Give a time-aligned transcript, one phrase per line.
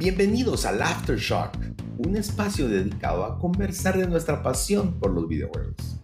[0.00, 1.58] Bienvenidos al Aftershock,
[1.98, 6.00] un espacio dedicado a conversar de nuestra pasión por los videojuegos.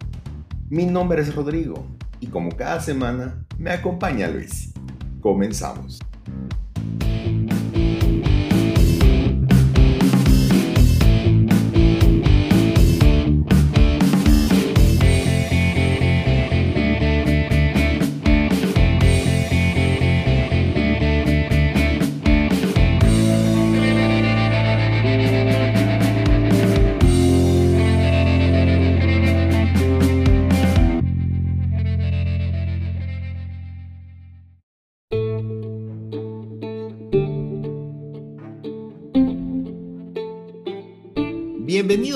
[0.69, 1.83] Mi nombre es Rodrigo
[2.19, 4.71] y como cada semana me acompaña Luis.
[5.19, 5.97] Comenzamos.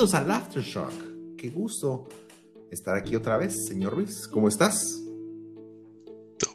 [0.02, 1.36] Bienvenidos al Aftershock.
[1.38, 2.08] Qué gusto
[2.72, 4.26] estar aquí otra vez, señor Ruiz.
[4.26, 5.00] ¿Cómo estás?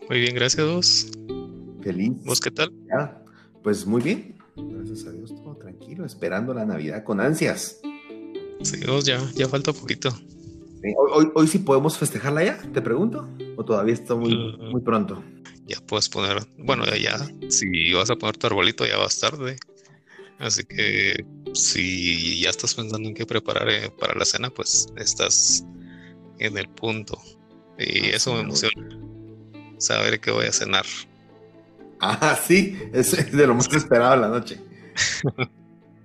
[0.10, 1.08] Muy bien, gracias a vos.
[1.82, 2.12] Feliz.
[2.26, 2.74] ¿Vos qué tal?
[3.64, 4.36] pues muy bien.
[4.58, 7.80] Gracias a Dios, todo tranquilo, esperando la Navidad con ansias.
[8.64, 10.10] Sí, vos ya, ya falta poquito.
[11.34, 13.30] hoy, sí podemos festejarla ya, te pregunto.
[13.56, 15.24] ¿O todavía está muy, muy pronto?
[15.66, 17.18] Ya puedes poner, bueno, ya,
[17.48, 19.56] si vas a poner tu arbolito ya vas tarde.
[20.38, 21.26] Así que
[21.58, 25.66] si ya estás pensando en qué preparar eh, para la cena, pues estás
[26.40, 27.20] en el punto.
[27.78, 29.00] Y ah, eso me emociona.
[29.78, 30.86] Saber qué voy a cenar.
[32.00, 34.60] Ah, sí, es de lo más esperado la noche.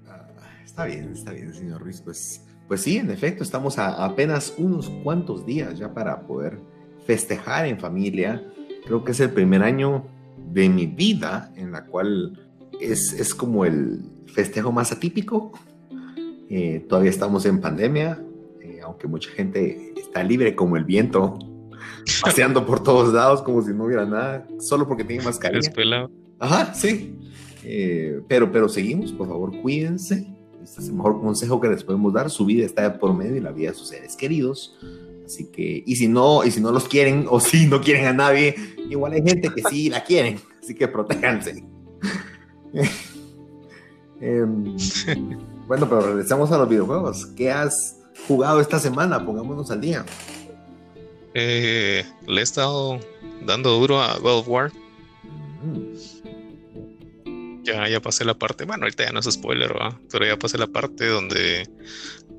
[0.09, 0.29] Ah,
[0.65, 2.01] está bien, está bien, señor Ruiz.
[2.01, 6.59] Pues, pues sí, en efecto, estamos a apenas unos cuantos días ya para poder
[7.07, 8.43] festejar en familia.
[8.85, 10.07] Creo que es el primer año
[10.53, 12.39] de mi vida en la cual
[12.81, 15.53] es, es como el, festejo más atípico.
[16.49, 18.23] Eh, todavía estamos en pandemia,
[18.61, 21.39] eh, aunque mucha gente está libre como el viento,
[22.23, 25.71] paseando por todos lados como si no hubiera nada, solo porque tiene mascarilla.
[26.39, 27.17] Ajá, sí.
[27.65, 30.27] Eh, pero, pero seguimos, por favor, cuídense.
[30.63, 32.31] Este es el mejor consejo que les podemos dar.
[32.31, 34.79] Su vida está por medio y la vida de sus seres queridos.
[35.25, 38.13] Así que, y si no, y si no los quieren o si no quieren a
[38.13, 38.55] nadie,
[38.91, 40.39] igual hay gente que sí la quieren.
[40.63, 41.65] Así que protéjanse.
[44.23, 44.77] Em,
[45.67, 47.27] bueno, pero regresamos a los videojuegos.
[47.37, 47.97] ¿Qué has
[48.29, 49.27] jugado esta semana?
[49.27, 50.07] Pongámonos al día.
[51.35, 53.01] Eh, le he estado
[53.45, 54.73] dando duro a God of War.
[55.63, 55.95] Mm.
[57.65, 59.73] Ya, ya pasé la parte, bueno, ahorita ya no es spoiler,
[60.11, 61.69] pero ya pasé la parte donde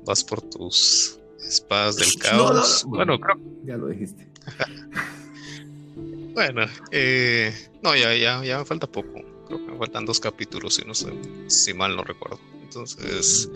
[0.04, 2.84] vas por tus espadas del caos.
[2.86, 3.38] bueno, creo.
[3.64, 4.28] Ya lo dijiste.
[6.34, 10.74] bueno, eh, no, ya, ya, ya me falta poco creo que me faltan dos capítulos,
[10.74, 11.12] si, no sé,
[11.48, 12.38] si mal no recuerdo.
[12.62, 13.50] Entonces,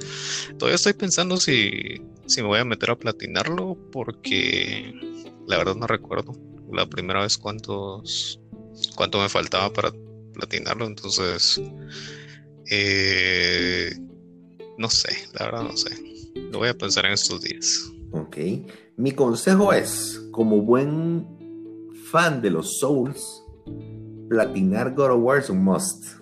[0.58, 4.94] todavía estoy pensando si, si me voy a meter a platinarlo, porque
[5.46, 6.34] la verdad no recuerdo
[6.70, 8.40] la primera vez cuántos
[8.94, 9.92] cuánto me faltaba para
[10.34, 10.86] platinarlo.
[10.86, 11.60] Entonces,
[12.70, 13.90] eh,
[14.76, 15.90] no sé, la verdad no sé.
[16.52, 17.90] Lo voy a pensar en estos días.
[18.12, 18.36] Ok.
[18.96, 21.26] Mi consejo es, como buen
[22.10, 23.42] fan de los Souls,
[24.28, 26.18] platinar God of War es un must.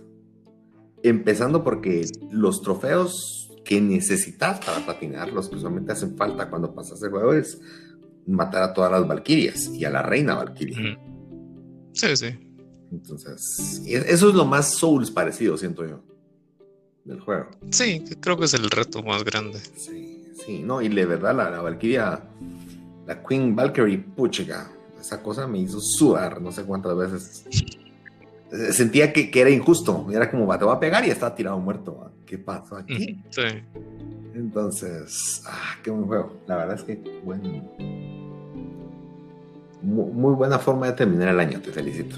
[1.02, 7.02] Empezando porque los trofeos que necesitas para platinar, los que solamente hacen falta cuando pasas
[7.02, 7.60] el juego, es
[8.26, 10.98] matar a todas las Valkyrias y a la reina Valkyria.
[11.92, 12.26] Sí, sí.
[12.92, 16.00] Entonces, eso es lo más Souls parecido, siento yo,
[17.04, 17.50] del juego.
[17.70, 19.58] Sí, creo que es el reto más grande.
[19.76, 22.22] Sí, sí, no, y de verdad la, la Valkyria,
[23.06, 27.44] la Queen Valkyrie, puchiga, esa cosa me hizo sudar no sé cuántas veces
[28.50, 30.06] sentía que, era injusto.
[30.12, 32.12] Era como, te va a pegar y está tirado muerto.
[32.24, 33.22] ¿Qué pasó aquí?
[33.30, 33.42] Sí.
[34.34, 36.32] Entonces, ah, qué buen juego.
[36.46, 37.64] La verdad es que buen,
[39.82, 41.60] muy, buena forma de terminar el año.
[41.60, 42.16] Te felicito.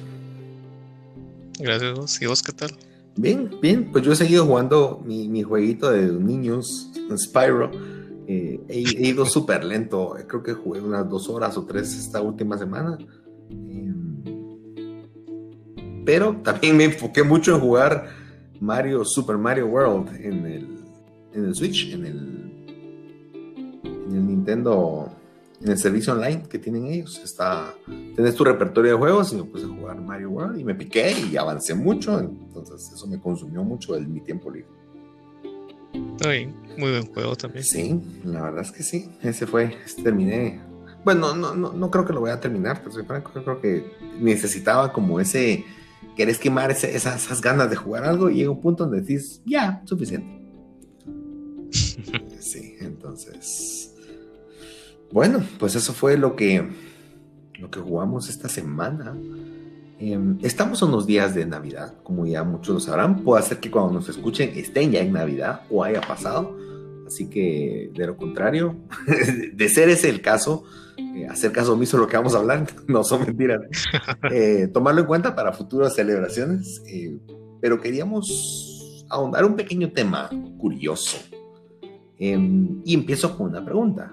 [1.61, 2.23] Gracias.
[2.23, 2.71] ¿Y vos qué tal?
[3.17, 3.91] Bien, bien.
[3.93, 7.71] Pues yo he seguido jugando mi, jueguito de niños, Spyro.
[8.27, 10.17] Eh, he, ido súper lento.
[10.27, 12.99] Creo que jugué unas dos horas o tres esta última semana
[16.09, 18.09] pero también me enfoqué mucho en jugar
[18.61, 20.79] Mario, Super Mario World en el,
[21.35, 22.17] en el Switch, en el,
[23.85, 25.13] en el Nintendo,
[25.61, 27.21] en el servicio online que tienen ellos.
[27.23, 27.75] Está,
[28.15, 31.15] tienes tu repertorio de juegos y me puse a jugar Mario World y me piqué
[31.31, 34.71] y avancé mucho, entonces eso me consumió mucho de mi tiempo libre.
[36.79, 37.65] muy buen juego también.
[37.65, 39.11] Sí, la verdad es que sí.
[39.21, 40.59] Ese fue, terminé.
[41.05, 43.93] Bueno, no, no, no creo que lo voy a terminar, pero soy franco, creo que
[44.19, 45.67] necesitaba como ese
[46.19, 50.27] querés quemar esas, ganas de jugar algo y llega un punto donde decís, ya, suficiente.
[52.41, 53.95] sí, entonces.
[55.13, 56.69] Bueno, pues eso fue lo que,
[57.61, 59.17] lo que jugamos esta semana.
[60.01, 63.23] Em, estamos en unos días de Navidad, como ya muchos lo sabrán.
[63.23, 66.59] Puede ser que cuando nos escuchen estén ya en Navidad o haya pasado.
[67.07, 68.75] Así que, de lo contrario,
[69.55, 70.65] de ser ese el caso,
[70.99, 73.61] eh, hacer caso omiso a lo que vamos a hablar, no son mentiras.
[74.33, 76.83] Eh, tomarlo en cuenta para futuras celebraciones.
[76.87, 77.19] Eh,
[77.61, 80.29] pero queríamos ahondar un pequeño tema
[80.59, 81.19] curioso.
[82.19, 84.13] Em, y empiezo con una pregunta.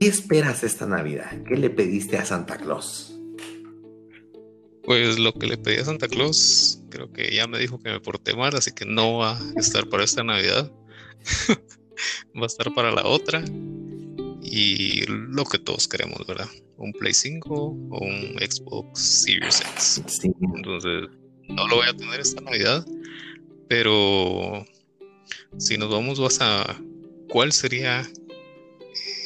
[0.00, 1.42] ¿Qué esperas esta Navidad?
[1.46, 3.16] ¿Qué le pediste a Santa Claus?
[4.82, 8.00] Pues lo que le pedí a Santa Claus, creo que ya me dijo que me
[8.00, 10.70] porté mal, así que no va a estar para esta Navidad.
[12.36, 13.42] va a estar para la otra.
[14.56, 16.48] Y lo que todos queremos, ¿verdad?
[16.76, 20.02] Un Play 5 o un Xbox Series X.
[20.54, 21.08] Entonces,
[21.48, 22.86] no lo voy a tener esta Navidad.
[23.68, 24.64] Pero
[25.58, 26.80] si nos vamos a
[27.28, 28.08] cuál sería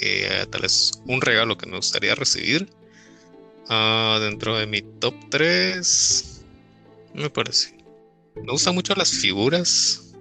[0.01, 2.69] eh, tal vez un regalo que me gustaría recibir
[3.71, 6.43] Ah, dentro de mi top 3,
[7.15, 7.77] me parece.
[8.35, 10.15] Me gustan mucho las figuras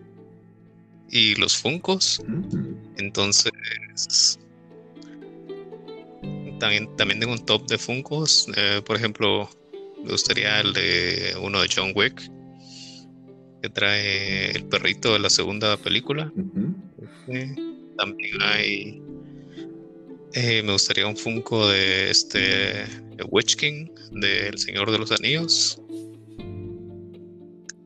[1.09, 2.21] y los funcos.
[2.27, 2.73] Mm.
[2.97, 4.37] Entonces,
[6.59, 8.47] también, también tengo un top de funcos.
[8.55, 9.49] Eh, por ejemplo,
[10.03, 12.21] me gustaría el de uno de John Wick,
[13.61, 16.31] que trae el perrito de la segunda película.
[17.27, 17.55] Eh,
[17.97, 19.01] también hay
[20.33, 22.85] eh, me gustaría un Funko de este
[23.29, 25.81] Witch King, del Señor de los Anillos.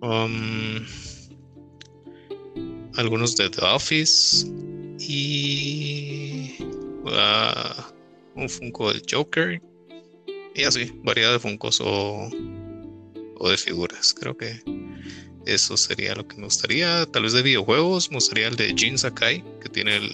[0.01, 0.85] Um,
[2.97, 4.47] algunos de The Office.
[4.99, 6.55] Y
[7.05, 8.00] uh,
[8.41, 9.61] un Funko del Joker.
[10.53, 12.29] Y así, variedad de Funkos o,
[13.37, 14.13] o de figuras.
[14.13, 14.61] Creo que
[15.45, 17.05] eso sería lo que me gustaría.
[17.05, 20.09] Tal vez de videojuegos, me gustaría el de Jin Sakai, que tiene el,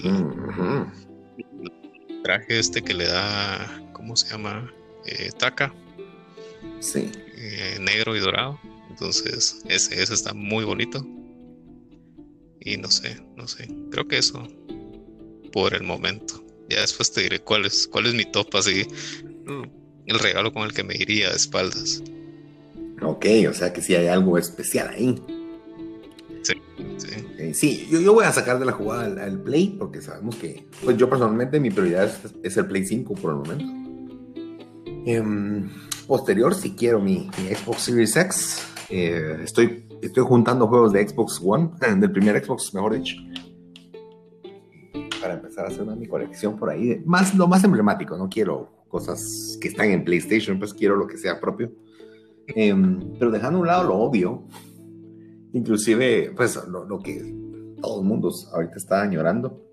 [2.23, 4.71] traje este que le da, ¿cómo se llama?
[5.05, 5.73] Eh, Taka.
[6.79, 7.11] Sí.
[7.35, 8.59] Eh, negro y dorado.
[8.89, 11.05] Entonces, ese, ese está muy bonito.
[12.59, 13.67] Y no sé, no sé.
[13.91, 14.47] Creo que eso
[15.51, 16.43] por el momento.
[16.69, 18.85] Ya después te diré cuál es, cuál es mi top así.
[20.05, 22.03] El regalo con el que me iría de espaldas.
[23.01, 25.21] Ok, o sea que si hay algo especial ahí.
[26.41, 27.87] Sí, sí.
[27.91, 31.09] yo, yo, voy a sacar de la jugada al, Play porque sabemos que, pues yo
[31.09, 32.11] personalmente mi prioridad
[32.41, 33.65] es, el Play 5 por el momento.
[35.05, 35.69] Em,
[36.07, 41.71] posterior, si quiero mi, Xbox Series X, eh, estoy, estoy juntando juegos de Xbox One,
[41.97, 43.15] del primer Xbox, mejor dicho,
[45.57, 47.01] empezar a hacer una mi colección por ahí.
[47.05, 51.17] Más, lo más emblemático, no quiero cosas que están en PlayStation, pues quiero lo que
[51.17, 51.71] sea propio.
[52.47, 54.45] Em, pero dejando a un lado lo obvio,
[55.53, 57.33] Inclusive, pues lo, que
[57.81, 59.63] todo el mundo ahorita está añorando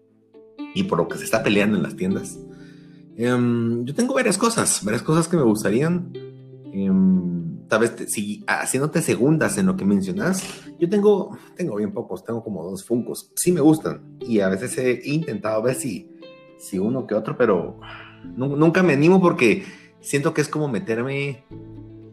[0.72, 2.38] y por lo que se está peleando en las tiendas.
[3.16, 6.12] Em, yo tengo varias cosas, varias cosas que me gustarían.
[6.72, 7.33] Em,
[7.74, 10.44] tal vez si haciéndote segundas en lo que mencionas,
[10.78, 13.32] yo tengo, tengo bien pocos, tengo como dos Funcos.
[13.34, 16.08] Sí me gustan y a veces he intentado ver si,
[16.56, 17.80] si uno que otro, pero
[18.36, 19.64] nunca me animo porque
[20.00, 21.46] siento que es como meterme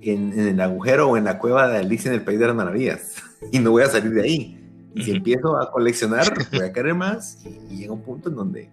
[0.01, 2.55] en, en, el agujero o en la cueva de Alicia en el País de las
[2.55, 3.17] Maravillas
[3.51, 4.57] y no voy a salir de ahí.
[4.95, 8.69] Y si empiezo a coleccionar, voy a querer más y, llega un punto en donde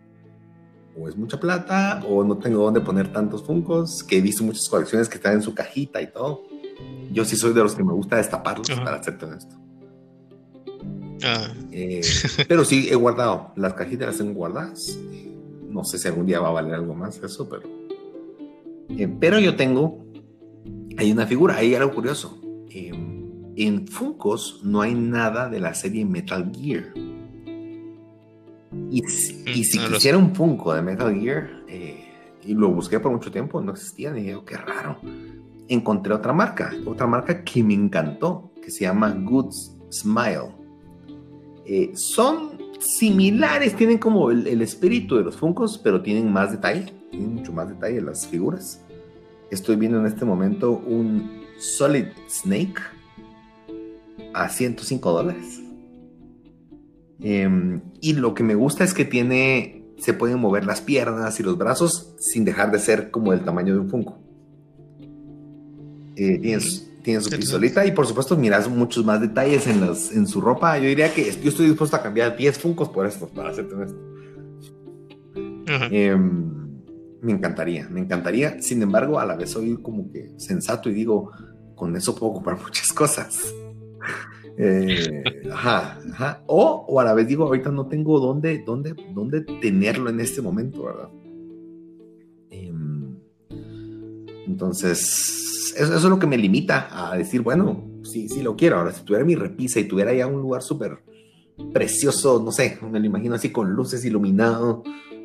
[0.99, 4.67] o es mucha plata o no tengo dónde poner tantos funcos, que he visto muchas
[4.71, 6.48] colecciones que están en su cajita y todo.
[7.11, 9.57] Yo sí soy de los que me gusta destaparlos para hacerte esto.
[11.25, 11.53] Ah.
[11.73, 12.01] Eh,
[12.49, 14.99] pero sí he guardado, las cajitas las tengo guardadas.
[15.69, 17.63] No sé si algún día va a valer algo más eso, pero...
[18.91, 20.07] Eh, pero yo tengo,
[20.97, 22.41] hay una figura, hay algo curioso.
[22.71, 22.93] Eh,
[23.57, 26.95] en Funkos no hay nada de la serie Metal Gear.
[28.91, 29.45] Y si, mm,
[29.93, 32.05] quisiera un Funko de Metal Gear, eh,
[32.45, 34.99] y lo busqué por mucho tiempo, no existía, y dije, oh, qué raro.
[35.69, 39.53] Encontré otra marca, otra marca que me encantó, que se llama Good
[39.91, 40.55] Smile.
[41.67, 46.93] Eh, son similares, tienen como el, el, espíritu de los Funkos, pero tienen más detalle,
[47.11, 48.83] tienen mucho más detalle las figuras.
[49.51, 52.81] Estoy viendo en este momento un Solid Snake
[54.33, 55.63] a 105 dólares.
[57.21, 61.43] Em, y lo que me gusta es que tiene, se pueden mover las piernas y
[61.43, 64.28] los brazos sin dejar de ser como del tamaño de un Funko.
[66.19, 66.59] Eh,
[67.03, 70.77] tiene, su pistolita y por supuesto miras muchos más detalles en, los, en su ropa.
[70.79, 74.09] Yo diría que yo estoy dispuesto a cambiar 10 Funkos por esto, para hacerte esto.
[75.93, 76.83] Em,
[77.23, 78.61] me encantaría, me encantaría.
[78.61, 81.31] Sin embargo, a la vez soy como que sensato y digo,
[81.77, 83.55] con eso puedo comprar muchas cosas.
[84.61, 85.23] Eh,
[85.53, 86.43] ajá, ajá.
[86.49, 90.43] O, o, a la vez digo, ahorita no tengo dónde, dónde, dónde tenerlo en este
[90.43, 91.11] momento, ¿verdad?
[94.49, 98.79] Entonces, eso, es lo que me limita a decir, bueno, sí, sí lo quiero.
[98.79, 100.99] Ahora, si tuviera mi repisa y tuviera ya un lugar súper
[101.73, 104.83] precioso, no sé, me lo imagino así con luces iluminado,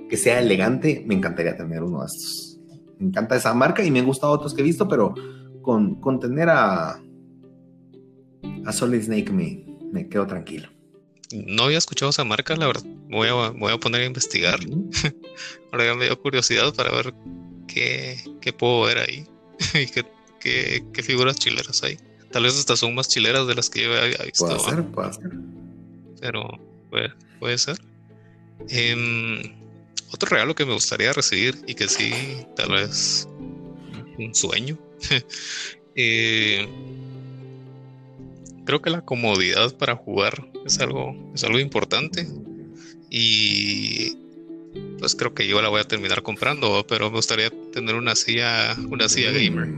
[0.09, 2.59] que sea elegante, me encantaría tener uno de estos.
[2.99, 5.15] Me encanta esa marca y me han gustado otros que he visto, pero
[5.61, 7.01] con, con tener a,
[8.65, 10.67] a Solid Snake me, me quedo tranquilo.
[11.31, 12.83] No había escuchado esa marca, la verdad.
[13.09, 14.59] Voy a, voy a poner a investigar.
[15.71, 17.13] Ahora ya me dio curiosidad para ver
[17.73, 19.25] qué, qué puedo ver ahí
[19.73, 20.05] y qué,
[20.39, 21.97] qué, qué, figuras chileras hay.
[22.31, 24.45] Tal vez estas son más chileras de las que yo había visto.
[24.45, 25.31] Puede ser, puede ser.
[26.19, 27.77] Pero puede, puede ser.
[28.69, 29.55] Eh,
[30.11, 32.13] otro regalo que me gustaría recibir y que sí,
[32.55, 33.27] tal vez
[34.17, 34.77] un sueño.
[35.95, 36.67] eh,
[38.65, 42.27] creo que la comodidad para jugar es algo, es algo importante.
[43.09, 44.22] Y
[44.99, 48.75] pues creo que yo la voy a terminar comprando, pero me gustaría tener una silla,
[48.89, 49.33] una silla mm.
[49.33, 49.69] gamer.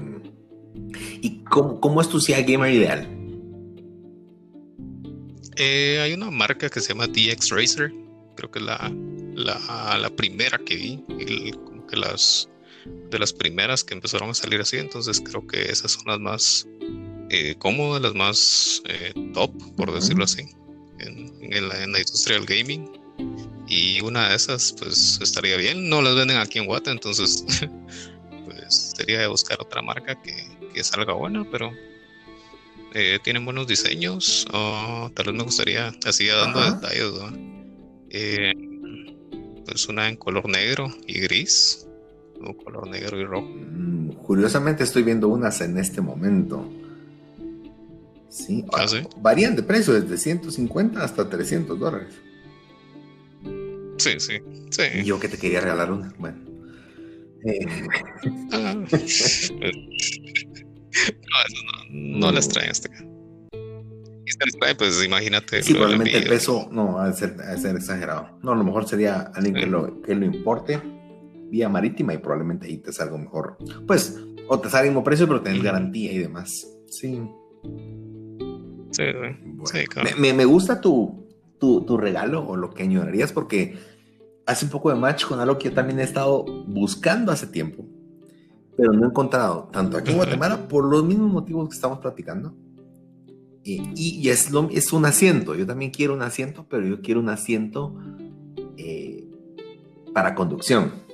[1.22, 3.08] ¿Y cómo, cómo es tu silla gamer ideal?
[5.58, 7.94] Eh, hay una marca que se llama DX Racer,
[8.36, 8.92] creo que es la,
[9.36, 11.04] la, la primera que vi,
[11.64, 12.50] como que las
[13.10, 16.68] de las primeras que empezaron a salir así, entonces creo que esas son las más
[17.30, 20.44] eh, cómodas, las más eh, top, por decirlo así,
[21.00, 22.90] en, en, la, en, la, industria del gaming.
[23.68, 25.90] Y una de esas, pues estaría bien.
[25.90, 27.44] No las venden aquí en Wata, entonces,
[28.46, 30.34] pues sería de buscar otra marca que,
[30.74, 31.72] que salga buena, pero
[32.94, 34.48] eh, tienen buenos diseños.
[34.54, 37.12] O tal vez me gustaría, así dando detalles,
[38.10, 38.54] eh,
[39.66, 41.86] pues una en color negro y gris,
[42.42, 43.48] o color negro y rojo.
[43.48, 46.70] Mm, curiosamente estoy viendo unas en este momento.
[48.30, 48.98] Sí, ¿Ah, sí?
[49.18, 52.14] varían de precio desde 150 hasta 300 dólares.
[53.98, 54.84] Sí, sí, sí.
[54.96, 56.14] Y yo que te quería regalar una.
[56.18, 56.38] Bueno.
[57.46, 57.66] Eh.
[58.52, 59.20] Ah, no, eso
[61.90, 65.62] no, no les traen este Y se les trae, pues imagínate.
[65.62, 67.36] Sí, probablemente el peso no va a ser,
[67.76, 68.40] exagerado.
[68.42, 69.62] No, a lo mejor sería alguien sí.
[69.62, 70.82] que, lo, que lo importe
[71.50, 73.58] vía marítima y probablemente ahí te salga mejor.
[73.88, 76.68] Pues, o te salga el mismo precio, pero tenés garantía y demás.
[76.88, 77.22] Sí.
[78.92, 80.10] Sí, Bueno, sí, claro.
[80.18, 81.25] me, me, gusta tu,
[81.66, 83.78] tu, tu, regalo o lo que añorarías porque
[84.46, 87.86] hace un poco de match con algo que yo también he estado buscando hace tiempo,
[88.78, 92.54] pero no he encontrado, tanto aquí en Guatemala, por los mismos motivos que estamos platicando.
[93.64, 95.56] Y, y, y es, lo, es, un asiento.
[95.56, 97.96] Yo también quiero un asiento, pero yo quiero un asiento
[98.78, 99.28] eh,
[100.14, 101.05] para conducción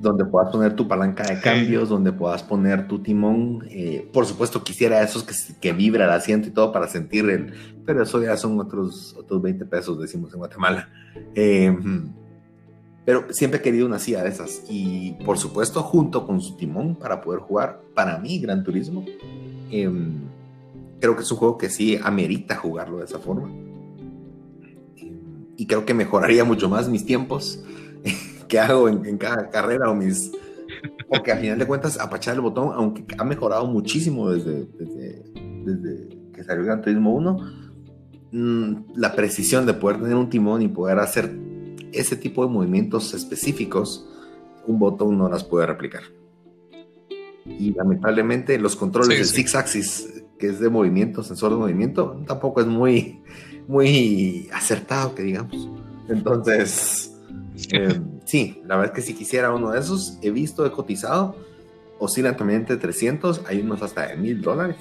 [0.00, 3.66] donde puedas poner tu palanca de cambios, donde puedas poner tu timón.
[3.70, 7.52] Eh, por supuesto, quisiera esos que, que, vibra el asiento y todo para sentir el.
[7.84, 10.88] Pero eso ya son otros, otros 20 pesos, decimos en Guatemala.
[11.34, 11.74] Eh,
[13.04, 14.62] pero siempre he querido una silla de esas.
[14.68, 17.80] Y por supuesto, junto con su timón para poder jugar.
[17.94, 19.04] Para mí, Gran Turismo.
[19.70, 19.90] Eh,
[21.00, 23.50] creo que es un juego que sí amerita jugarlo de esa forma.
[25.56, 27.62] Y creo que mejoraría mucho más mis tiempos
[28.48, 30.32] que hago en, en, cada carrera o mis...
[31.08, 35.22] Porque al final de cuentas, apachar el botón, aunque ha mejorado muchísimo desde, desde,
[35.64, 37.38] desde que salió Gran Turismo 1,
[38.32, 41.32] mmm, la precisión de poder tener un timón y poder hacer
[41.92, 44.08] ese tipo de movimientos específicos,
[44.66, 46.02] un botón no las puede replicar.
[47.44, 49.34] Y lamentablemente los controles sí, de sí.
[49.36, 53.22] Six Axis, que es de movimiento, sensor de movimiento, tampoco es muy,
[53.68, 55.68] muy acertado, que digamos.
[56.08, 57.16] Entonces,
[57.72, 61.36] eh, sí, la verdad es que si quisiera uno de esos, he visto, he cotizado,
[61.98, 64.76] oscilan también entre 300, hay unos hasta de mil dólares.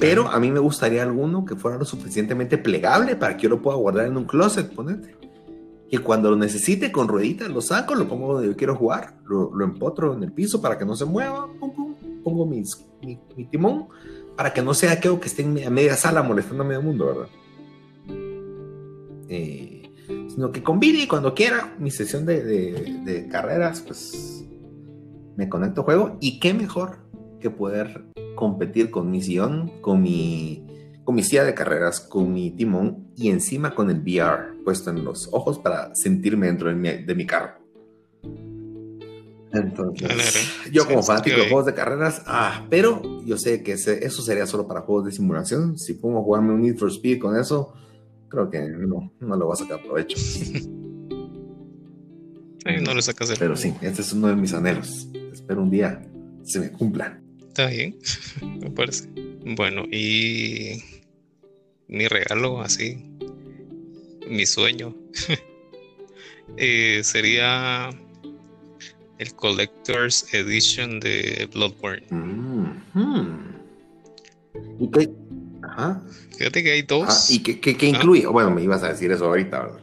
[0.00, 3.62] Pero a mí me gustaría alguno que fuera lo suficientemente plegable para que yo lo
[3.62, 5.16] pueda guardar en un closet, ponete.
[5.90, 9.54] Que cuando lo necesite con rueditas lo saco, lo pongo donde yo quiero jugar, lo,
[9.54, 11.94] lo empotro en el piso para que no se mueva, pum, pum,
[12.24, 13.86] pongo mis, mi, mi, timón
[14.36, 17.06] para que no sea aquello que esté en, a media sala molestando a medio mundo,
[17.06, 17.28] ¿verdad?
[19.28, 19.75] Eh,
[20.36, 24.44] sino que combine y cuando quiera mi sesión de, de, de, carreras, pues
[25.34, 26.98] me conecto juego y qué mejor
[27.40, 30.66] que poder competir con mi sillón, con mi,
[31.04, 35.06] con mi silla de carreras, con mi timón y encima con el VR puesto en
[35.06, 37.54] los ojos para sentirme dentro de mi, de mi carro.
[39.54, 44.20] Entonces, yo como fanático de juegos de carreras, ah, pero yo sé que ese, eso
[44.20, 45.78] sería solo para juegos de simulación.
[45.78, 47.72] Si pongo a jugarme un Need for Speed con eso,
[48.28, 50.16] creo que no, no lo voy a sacar provecho.
[50.16, 50.68] Sí,
[52.82, 55.08] no le sacas el Pero sí, este es uno de mis anhelos.
[55.32, 56.02] Espero un día
[56.42, 57.20] se me cumpla.
[57.48, 57.96] Está bien,
[58.60, 59.08] me parece.
[59.56, 60.82] Bueno, y
[61.88, 63.04] mi regalo así,
[64.28, 64.94] mi sueño,
[66.56, 67.90] eh, sería
[69.18, 72.06] el Collector's Edition de Bloodborne.
[72.10, 72.66] Mm,
[74.80, 75.10] ¿Y qué?
[76.36, 77.08] Fíjate que hay dos.
[77.08, 78.26] Ah, ¿Y qué, qué, incluye?
[78.26, 79.80] Bueno, me ibas a decir eso ahorita, ¿verdad?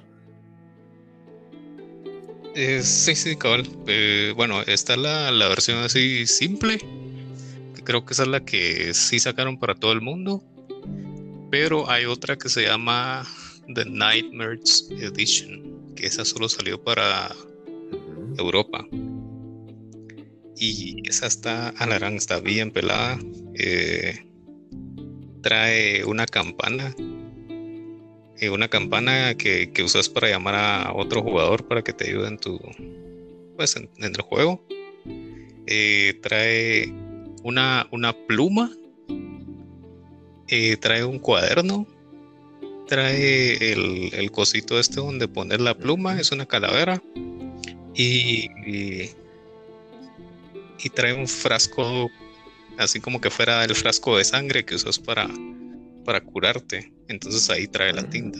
[2.55, 3.67] Eh, sí, sí, cabal.
[3.88, 6.77] Eh, bueno, está la, la versión así simple.
[7.75, 10.43] Que creo que esa es la que sí sacaron para todo el mundo.
[11.50, 13.25] Pero hay otra que se llama
[13.73, 15.93] The Nightmares Edition.
[15.95, 17.31] Que esa solo salió para
[18.38, 18.85] Europa.
[20.55, 23.19] Y esa está, alarán, está bien pelada.
[23.55, 24.32] Eh,
[25.43, 26.95] trae una campana.
[28.39, 32.39] Eh, una campana que, usas para llamar a otro jugador para que te ayude en
[32.39, 32.59] tu.
[33.55, 34.65] Pues en, el juego.
[35.67, 36.91] Eh, trae
[37.43, 38.71] una, una pluma.
[40.81, 41.85] trae un cuaderno.
[42.88, 46.19] Trae el, el, cosito este donde poner la pluma.
[46.19, 47.00] Es una calavera.
[47.93, 48.50] y
[50.83, 52.09] y trae un frasco,
[52.77, 55.29] así como que fuera el frasco de sangre que usas para,
[56.05, 56.91] para curarte.
[57.07, 58.39] Entonces ahí trae la tinta.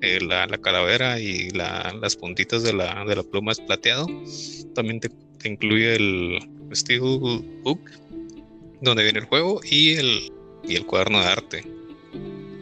[0.00, 4.06] Eh, la, calavera y las puntitas de la, de la pluma es plateado.
[4.74, 5.10] También te,
[5.44, 6.38] incluye el
[6.72, 7.00] Steel
[7.62, 7.80] Book,
[8.80, 10.32] donde viene el juego, y el,
[10.64, 11.64] y el cuaderno de arte,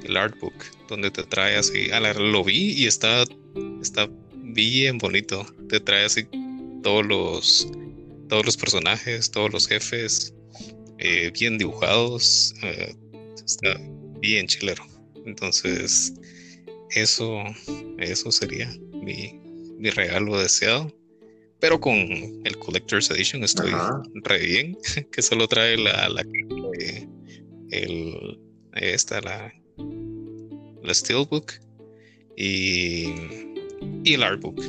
[0.03, 0.55] el artbook,
[0.89, 1.91] donde te trae así.
[1.93, 3.25] A la, lo vi y está,
[3.81, 5.47] está bien bonito.
[5.69, 6.27] Te trae así
[6.83, 7.69] todos los
[8.31, 10.33] todos los personajes, todos los jefes,
[11.01, 12.95] eh, bien dibujados, eh,
[13.45, 13.81] está
[14.21, 14.85] bien chilero.
[15.25, 16.13] Entonces,
[16.91, 17.43] eso,
[17.99, 19.41] eso sería mi,
[19.91, 20.95] regalo deseado.
[21.59, 23.73] Pero con el Collector's Edition estoy
[24.25, 24.79] re bien,
[25.13, 26.23] que solo trae la, la
[27.71, 28.39] el,
[28.75, 29.53] esta, la,
[30.83, 31.53] la Steelbook
[32.37, 33.09] y,
[34.05, 34.61] y el Artbook.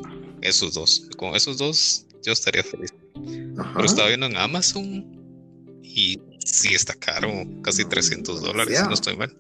[0.41, 1.07] Esos dos.
[1.17, 2.93] Con esos dos yo estaría feliz.
[3.13, 5.20] Pero estaba viendo en Amazon
[5.95, 7.29] y sí está caro,
[7.62, 9.33] casi 300 dólares, no estoy mal.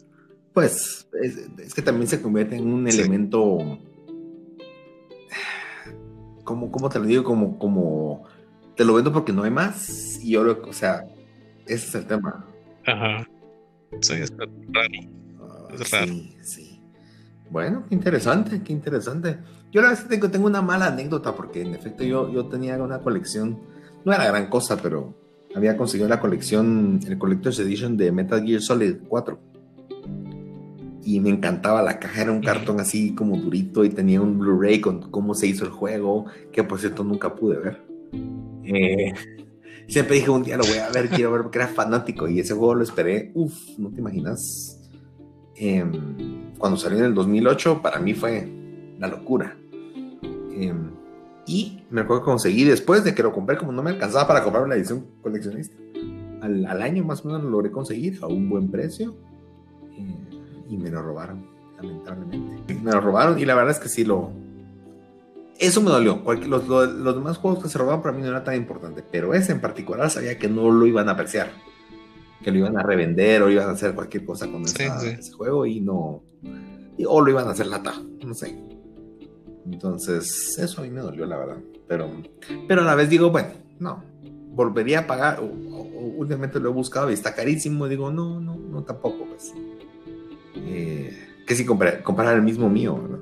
[0.53, 3.79] Pues es, que también se convierte en un elemento,
[6.43, 7.23] como, ¿cómo te lo digo?
[7.23, 8.25] Como, como,
[8.75, 11.05] te lo vendo porque no hay más y yo, lo, o sea,
[11.65, 12.45] ese es el tema.
[12.85, 13.27] Ajá.
[14.01, 14.91] Sí, es raro.
[15.73, 16.07] Es raro.
[16.07, 16.81] Sí, sí.
[17.49, 19.39] Bueno, qué interesante, qué interesante.
[19.71, 22.99] Yo la verdad tengo, tengo una mala anécdota porque en efecto yo, yo tenía una
[22.99, 23.59] colección
[24.03, 25.13] no era gran cosa, pero
[25.55, 29.39] había conseguido la colección, el Collector's Edition de Metal Gear Solid 4.
[31.03, 34.79] Y me encantaba la caja, era un cartón así como durito y tenía un Blu-ray
[34.79, 37.81] con cómo se hizo el juego, que por cierto nunca pude ver.
[38.63, 39.13] Eh,
[39.87, 42.53] siempre dije un día lo voy a ver, quiero ver porque era fanático y ese
[42.53, 44.77] juego lo esperé, uff, no te imaginas.
[45.55, 48.47] Em, cuando salió en el 2008, para mí fue
[48.99, 49.57] la locura.
[50.53, 50.91] Em,
[51.51, 54.41] y me acuerdo que conseguí después de que lo compré, como no me alcanzaba para
[54.41, 55.75] comprar la edición coleccionista.
[56.41, 59.17] Al, año más o menos lo logré conseguir a un buen precio.
[59.91, 62.73] Eh, y me lo robaron, lamentablemente.
[62.75, 64.31] Me lo robaron y la verdad es que sí lo...
[65.59, 66.23] Eso me dolió.
[66.25, 69.51] los, los, demás juegos que se robaban para mí no era tan importante, pero ese
[69.51, 71.51] en particular sabía que no lo iban a apreciar.
[72.41, 74.89] Que lo iban a revender o iban a hacer cualquier cosa con ese
[75.33, 76.23] juego y no...
[77.05, 77.93] o lo iban a hacer lata,
[78.25, 78.70] no sé.
[79.65, 81.57] Entonces, eso a mí me dolió, la verdad.
[81.87, 82.09] Pero,
[82.67, 84.03] pero a la vez digo, bueno, no,
[84.49, 85.39] volvería a pagar.
[85.39, 87.87] O, últimamente lo he buscado y está carísimo.
[87.87, 89.53] digo, no, no, no, tampoco, pues.
[90.55, 93.19] Eh, que si comprar, comprar el mismo mío, ¿no?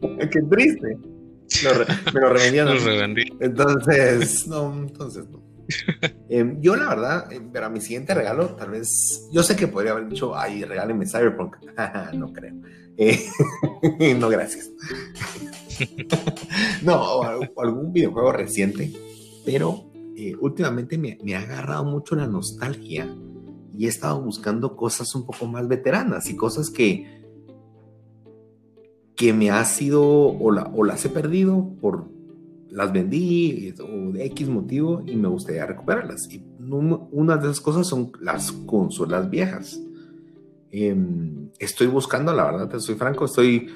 [0.30, 0.98] Qué triste.
[2.12, 2.76] me lo revendieron.
[3.40, 5.42] entonces, no, entonces no.
[6.28, 9.28] Em, yo, la verdad, eh, para mi siguiente regalo, tal vez.
[9.32, 11.56] Yo sé que podría haber dicho, ay, regálenme Cyberpunk.
[12.14, 12.54] no creo.
[12.96, 13.18] Eh,
[14.18, 14.70] no, gracias.
[16.82, 17.22] no,
[17.56, 18.92] algún videojuego reciente,
[19.44, 23.08] pero eh, últimamente me, ha agarrado mucho la nostalgia
[23.76, 27.24] y he estado buscando cosas un poco más veteranas y cosas que,
[29.16, 32.14] que me ha sido o, o las he perdido por
[32.74, 36.28] las vendí o de X motivo y me gustaría recuperarlas.
[36.32, 39.80] Y una de esas cosas son las consolas viejas.
[40.76, 43.68] Em, estoy buscando, la verdad, te soy franco, estoy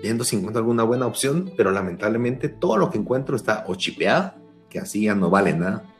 [0.00, 4.34] viendo si encuentro alguna buena opción, pero lamentablemente todo lo que encuentro está o chipeado,
[4.70, 5.92] que así ya no vale nada,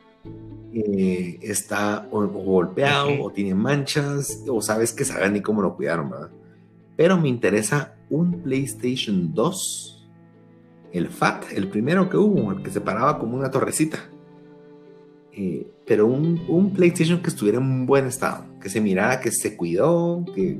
[0.73, 6.09] eh, está o, golpeado, o tiene manchas, o sabes que saben ni cómo lo cuidaron,
[6.09, 6.31] ¿verdad?
[6.95, 10.07] Pero me interesa un PlayStation 2,
[10.93, 13.99] el FAT, el primero que hubo, el que se paraba como una torrecita.
[15.33, 19.55] Eh, pero un, un, PlayStation que estuviera en buen estado, que se mirara, que se
[19.55, 20.59] cuidó, que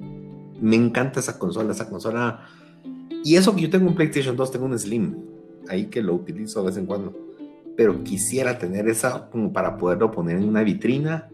[0.62, 2.48] me encanta esa consola, esa consola.
[3.24, 5.16] Y eso que yo tengo un PlayStation 2, tengo un Slim,
[5.70, 7.18] ahí que lo utilizo de vez en cuando.
[7.76, 11.30] pero quisiera tener esa como para poderlo poner en una vitrina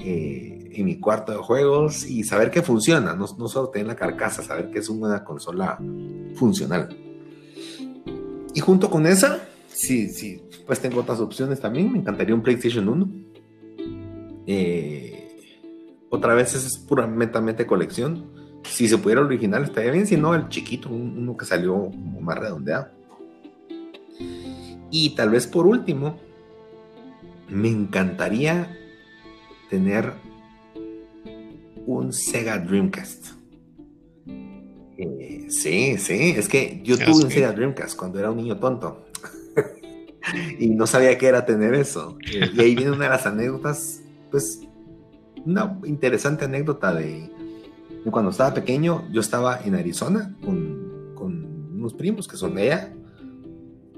[0.00, 3.96] eh, en mi cuarto de juegos y saber que funciona, no, no solo tener la
[3.96, 5.78] carcasa, saber que es una consola
[6.34, 6.94] funcional.
[8.52, 11.90] Y junto con esa, sí, sí, pues tengo otras opciones también.
[11.90, 13.10] Me encantaría un PlayStation 1.
[14.46, 15.01] Eh,
[16.12, 18.30] otra vez es puramente colección.
[18.64, 21.88] Si se pudiera original estaría bien, si no, el chiquito, uno que salió
[22.20, 22.88] más redondeado.
[24.90, 26.20] Y tal vez por último,
[27.48, 28.78] me encantaría
[29.70, 30.12] tener
[31.86, 33.28] un Sega Dreamcast.
[34.98, 39.06] Eh, sí, sí, es que yo tuve un Sega Dreamcast cuando era un niño tonto.
[40.58, 42.18] y no sabía qué era tener eso.
[42.54, 44.60] Y ahí viene una de las anécdotas, pues,
[45.44, 47.30] una interesante anécdota de,
[48.10, 52.94] cuando estaba pequeño, yo estaba en Arizona con, con unos primos que son de allá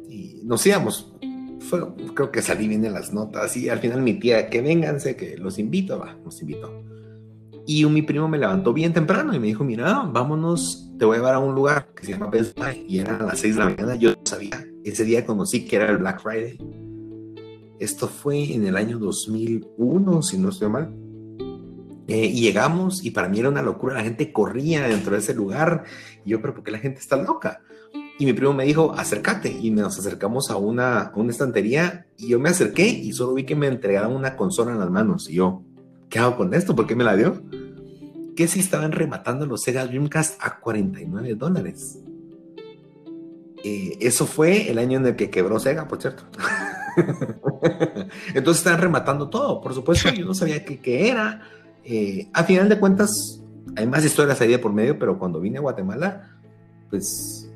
[0.08, 1.14] y nos íbamos.
[2.14, 5.36] creo que salí bien en las notas y al final mi tía, que vénganse, que
[5.36, 6.82] los invito, va, nos invitó.
[7.66, 11.18] Y mi primo me levantó bien temprano y me dijo, mira, vámonos, te voy a
[11.20, 12.84] llevar a un lugar que se llama Best Buy.
[12.86, 15.96] Y eran las 6 de la mañana, yo sabía, ese día conocí que era el
[15.96, 16.58] Black Friday.
[17.78, 20.94] Esto fue en el año 2001, si no estoy mal.
[22.06, 25.34] Eh, y llegamos y para mí era una locura, la gente corría dentro de ese
[25.34, 25.84] lugar.
[26.24, 27.60] Y yo, pero ¿por qué la gente está loca?
[28.18, 29.50] Y mi primo me dijo, acércate.
[29.50, 33.56] Y nos acercamos a una, una estantería y yo me acerqué y solo vi que
[33.56, 35.28] me entregaban una consola en las manos.
[35.28, 35.62] Y yo,
[36.08, 36.76] ¿qué hago con esto?
[36.76, 37.42] ¿Por qué me la dio?
[38.36, 41.98] Que si estaban rematando los Sega Dreamcast a 49 dólares.
[43.64, 46.24] Eh, eso fue el año en el que quebró Sega, por cierto.
[48.34, 49.60] Entonces estaban rematando todo.
[49.60, 51.42] Por supuesto, yo no sabía qué, era.
[51.84, 53.42] Eh, a final de cuentas,
[53.76, 56.30] hay más historias ahí de por medio, pero cuando vine a Guatemala,
[56.90, 57.50] pues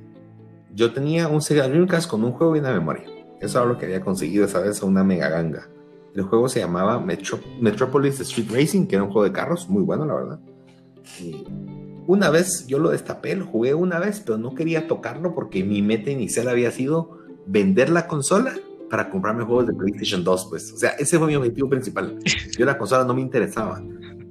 [0.75, 3.05] yo tenía un Sega Dreamcast con un juego y una memoria.
[3.41, 5.69] Eso era lo que había conseguido esa vez a una mega ganga.
[6.15, 10.05] El juego se llamaba Metropolis Street Racing, que era un juego de carros, muy bueno,
[10.05, 10.41] la verdad.
[11.21, 11.45] Y
[12.07, 15.81] una vez yo lo destapé, lo jugué una vez, pero no quería tocarlo porque mi
[15.81, 18.55] meta inicial había sido vender la consola
[18.91, 20.73] para comprarme juegos de PlayStation 2, pues.
[20.73, 22.19] O sea, ese fue mi objetivo principal.
[22.59, 23.81] Yo la consola no me interesaba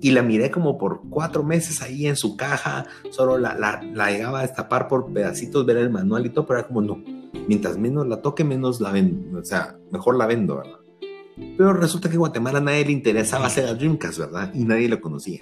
[0.01, 4.11] y la miré como por cuatro meses ahí en su caja, solo la, la, la,
[4.11, 7.03] llegaba a destapar por pedacitos, ver el manual y todo, pero era como no,
[7.47, 10.79] mientras menos la toque, menos la vendo, o sea, mejor la vendo, ¿verdad?
[11.57, 14.51] Pero resulta que Guatemala a nadie le interesaba hacer a Dreamcast, ¿verdad?
[14.53, 15.39] Y nadie lo conocía.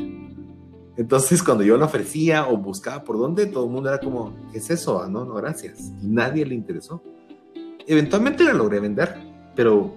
[0.97, 4.59] Entonces, cuando yo lo ofrecía o buscaba por dónde, todo el mundo era como, ¿qué
[4.59, 5.01] es eso?
[5.01, 5.91] Ah, no, no, gracias.
[6.01, 7.01] Y nadie le interesó.
[7.87, 9.15] Eventualmente la logré vender,
[9.55, 9.93] pero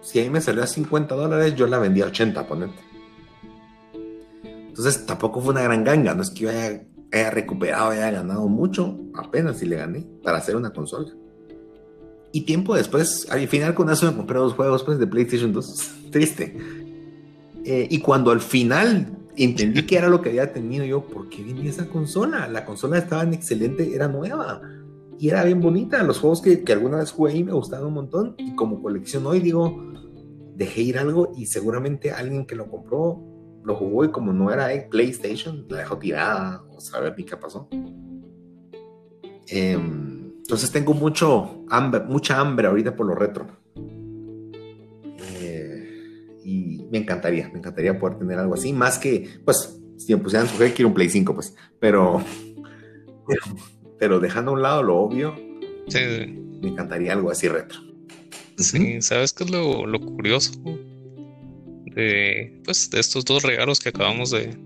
[0.00, 2.87] si a mí me salió a 50 dólares, yo la vendía a 80, ponente.
[4.78, 8.96] Entonces tampoco fue una gran ganga, no es que yo haya, recuperado, haya ganado mucho,
[9.12, 11.12] apenas si le gané para hacer una consola.
[12.30, 15.90] Y tiempo después, al final con eso me compré dos juegos pues, de PlayStation 2.
[16.12, 16.56] Triste.
[17.64, 21.42] Eh, y cuando al final entendí que era lo que había tenido yo, ¿por qué
[21.42, 22.46] vendí esa consola?
[22.46, 24.62] La consola estaba en excelente, era nueva
[25.18, 26.04] y era bien bonita.
[26.04, 28.36] Los juegos que, que alguna vez jugué ahí me gustaron un montón.
[28.38, 29.92] Y como colección hoy digo,
[30.54, 33.27] dejé ir algo y seguramente alguien que lo compró
[33.68, 37.68] lo jugó y como no era PlayStation, la dejó tirada, o saber ni qué pasó.
[39.46, 43.46] Em, entonces tengo mucho hambre, mucha hambre ahorita por lo retro.
[45.38, 50.22] Eh, y me encantaría, me encantaría poder tener algo así, más que, pues, si me
[50.22, 52.22] pusieran su quiero un Play 5, pues, pero,
[53.98, 55.34] pero, dejando a un lado lo obvio,
[55.92, 57.80] me encantaría algo así retro.
[58.56, 60.52] Sí, ¿sabes qué es lo, lo curioso?
[61.98, 64.56] De, pues, de estos dos regalos que acabamos de,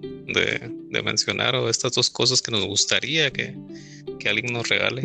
[1.03, 3.55] mencionar o de estas dos cosas que nos gustaría que,
[4.29, 5.03] alguien nos regale.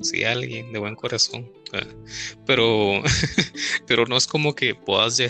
[0.00, 1.48] Sí, alguien de buen corazón.
[2.46, 3.02] Pero,
[3.86, 5.22] pero no es como que puedas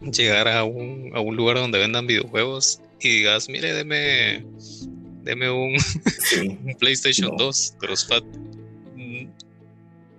[0.00, 4.44] llegar a un, lugar donde vendan videojuegos y digas, mire, deme,
[5.22, 5.76] deme un,
[6.78, 8.06] PlayStation 2 pero es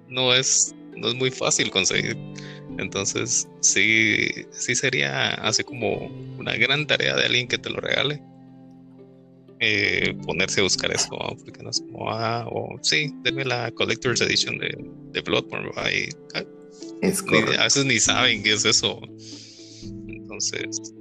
[0.07, 2.17] No es, no es muy fácil conseguir.
[2.77, 8.21] Entonces, sí, sí sería así como una gran tarea de alguien que te lo regale.
[9.59, 14.21] Eh, ponerse a buscar eso, porque no es como, ah, o sí, denme la Collector's
[14.21, 14.77] Edition de,
[15.13, 15.89] de Bloodborne, ah,
[17.59, 19.01] a veces ni saben qué es eso.
[20.07, 20.93] Entonces,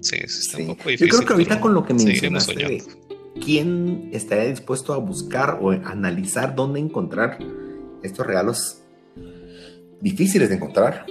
[0.00, 1.08] sí, está un poco difícil.
[1.08, 2.82] Yo creo que ahorita con lo que mencionaste,
[3.44, 7.38] ¿quién estaría dispuesto a buscar o analizar dónde encontrar
[8.02, 8.79] estos regalos
[10.00, 11.06] difíciles de encontrar.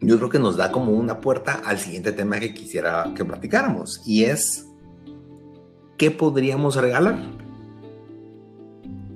[0.00, 4.00] Yo creo que nos da como una puerta al siguiente tema que quisiera que platicáramos
[4.06, 4.66] y es
[5.96, 7.18] ¿qué podríamos regalar?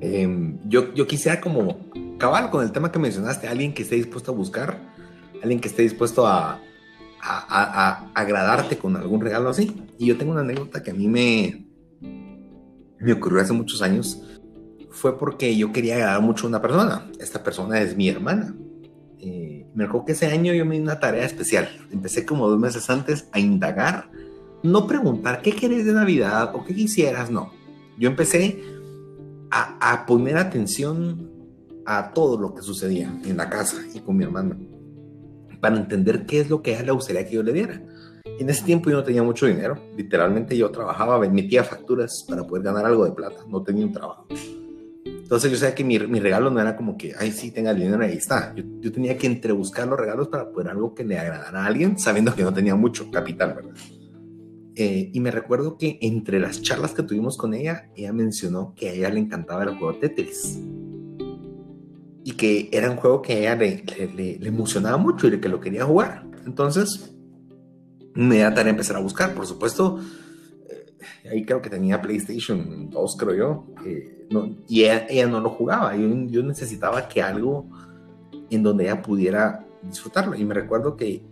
[0.01, 1.79] Em, yo, yo quisiera como
[2.19, 4.81] cabal, con el tema que mencionaste, alguien que esté dispuesto a buscar,
[5.43, 6.61] alguien que esté dispuesto a,
[7.23, 9.73] a, agradarte con algún regalo así.
[9.99, 11.67] Y yo tengo una anécdota que a mí me,
[12.99, 14.21] me ocurrió hace muchos años.
[14.93, 17.11] Fue porque yo quería agradar mucho a una persona.
[17.19, 18.55] Esta persona es mi hermana.
[19.19, 21.69] Eh, me acuerdo que ese año yo me di una tarea especial.
[21.91, 24.11] Empecé como dos meses antes a indagar,
[24.63, 27.53] no preguntar qué querés de Navidad o qué quisieras, no.
[27.99, 28.63] Yo empecé
[29.51, 31.31] a, a poner atención
[31.87, 34.57] a todo lo que sucedía en la casa y con mi hermana
[35.63, 37.81] para entender qué es lo que a ella le gustaría que yo le diera.
[38.25, 42.65] En ese tiempo yo no tenía mucho dinero, literalmente yo trabajaba, emitía facturas para poder
[42.65, 44.27] ganar algo de plata, no tenía un trabajo.
[45.33, 47.79] Entonces yo sabía que mi, mi regalo no era como que, ay, sí, tenga el
[47.79, 48.55] dinero, ahí está.
[48.55, 51.99] Yo, yo, tenía que entrebuscar los regalos para poder algo que le agradara a alguien,
[51.99, 53.73] sabiendo que no tenía mucho capital, ¿verdad?
[54.75, 58.91] Eh, y me recuerdo que entre las charlas que tuvimos con ella, ella mencionó que
[58.91, 60.61] a ella le encantaba el juego Tetris
[62.25, 65.61] y que era un juego que a ella le, le, emocionaba mucho y que lo
[65.61, 66.27] quería jugar.
[66.45, 67.17] Entonces,
[68.13, 69.99] me da tarea empezar a buscar, por supuesto.
[70.69, 73.67] Eh, ahí creo que tenía PlayStation 2, creo yo.
[74.33, 75.95] No, y ella, no lo jugaba.
[75.97, 77.67] Yo, yo, necesitaba que algo
[78.51, 80.35] en donde ella pudiera disfrutarlo.
[80.35, 81.23] Y me recuerdo que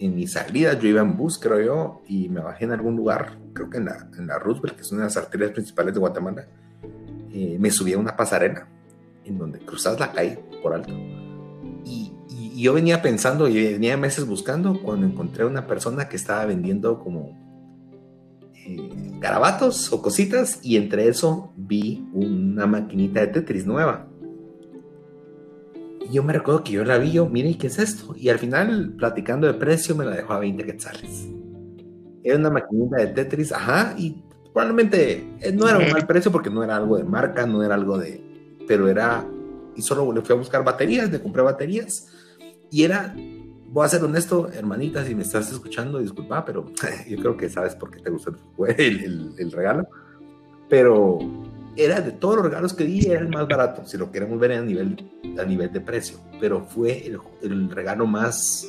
[0.00, 3.38] en mi salida yo iba en bus, creo yo, y me bajé en algún lugar,
[3.52, 6.00] creo que en la, en la Roosevelt, que es una de las arterias principales de
[6.00, 6.46] Guatemala.
[7.32, 8.66] Eh, me subí a una pasarela
[9.24, 10.92] en donde cruzas la calle por alto.
[11.84, 12.12] Y,
[12.56, 17.47] yo venía pensando y venía meses buscando cuando encontré una persona que estaba vendiendo como
[18.68, 24.06] eh, garabatos o cositas y entre eso vi una maquinita de Tetris nueva.
[26.06, 28.14] Y yo me recuerdo que yo la vi, yo, mire, ¿qué es esto?
[28.14, 31.28] Y al final, platicando de precio, me la dejó a 20 quetzales.
[32.22, 36.50] Era una maquinita de Tetris, ajá, y probablemente eh, no era un mal precio porque
[36.50, 38.22] no era algo de marca, no era algo de,
[38.66, 39.26] pero era,
[39.74, 42.08] y solo le fui a buscar baterías, le compré baterías,
[42.70, 43.14] y era,
[43.68, 46.66] voy a ser honesto, hermanita, si me estás escuchando, disculpa, pero
[47.08, 48.34] yo creo que sabes por qué te gustó
[48.66, 49.88] el, el, regalo,
[50.68, 51.18] pero
[51.76, 54.52] era de todos los regalos que di, era el más barato, si lo queremos ver
[54.52, 58.68] a nivel, a nivel de precio, pero fue el, el regalo más,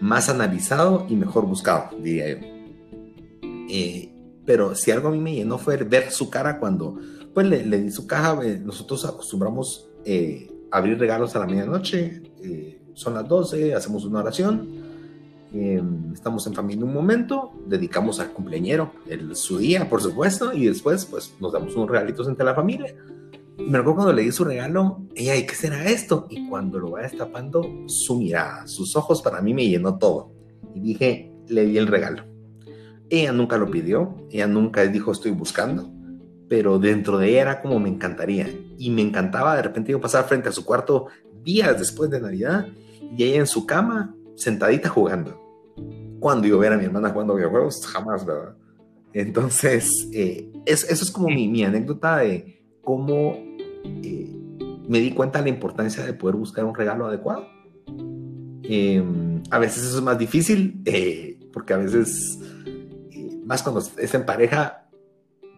[0.00, 2.46] más analizado y mejor buscado, diría yo.
[3.72, 4.12] Eh,
[4.44, 6.98] pero si algo a mí me llenó fue ver su cara cuando
[7.32, 8.38] pues le, di su caja.
[8.44, 12.22] Eh, nosotros acostumbramos eh, abrir regalos a la medianoche.
[12.42, 14.68] Eh, son las 12, hacemos una oración.
[15.52, 20.66] Em, estamos en familia un momento, dedicamos al cumpleañero el, su día, por supuesto, y
[20.66, 22.94] después pues nos damos unos regalitos entre la familia.
[23.58, 26.26] Y me acuerdo cuando le di su regalo, ella, ¿y qué será esto?
[26.30, 30.32] Y cuando lo va destapando, su mirada, sus ojos para mí me llenó todo.
[30.74, 32.24] Y dije, le di el regalo.
[33.08, 35.90] Ella nunca lo pidió, ella nunca dijo estoy buscando
[36.50, 38.50] pero dentro de ella era como me encantaría.
[38.76, 41.06] Y me encantaba de repente yo pasar frente a su cuarto
[41.42, 42.66] días después de Navidad
[43.16, 45.40] y ella en su cama, sentadita jugando.
[46.20, 48.54] Cuando yo ver a mi hermana jugando videojuegos, jamás, ¿verdad?
[49.12, 53.34] Entonces, eh, eso es como mi, mi, anécdota de cómo
[53.84, 54.30] eh,
[54.88, 57.48] me di cuenta de la importancia de poder buscar un regalo adecuado.
[58.62, 62.38] Em, a veces eso es más difícil, eh, porque a veces,
[63.44, 64.79] más cuando es en pareja,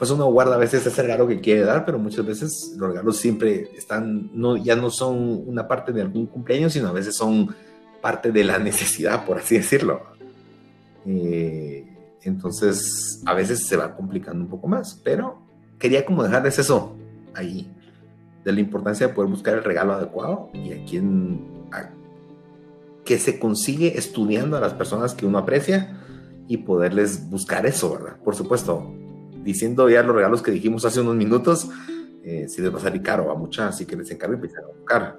[0.02, 3.18] pues uno guarda a veces ese regalo que quiere dar, pero muchas veces los regalos
[3.18, 7.54] siempre están, no, ya no son una parte de algún cumpleaños, sino a veces son
[8.00, 10.02] parte de la necesidad, por así decirlo.
[11.06, 11.86] Eh,
[12.22, 15.40] entonces, a veces se va complicando un poco más, pero
[15.78, 16.96] quería como dejarles eso
[17.32, 17.72] ahí,
[18.44, 21.46] de la importancia de poder buscar el regalo adecuado y a quien
[23.04, 25.96] que se consigue estudiando a las personas que uno aprecia
[26.48, 28.16] y poderles buscar eso, ¿verdad?
[28.24, 28.96] Por supuesto,
[29.42, 31.68] diciendo ya los regalos que dijimos hace unos minutos,
[32.24, 34.68] eh, si les va a salir caro a muchas, así que les encargo empiezan a
[34.68, 35.18] buscar.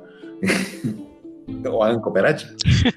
[1.70, 2.50] o hagan cooperacha.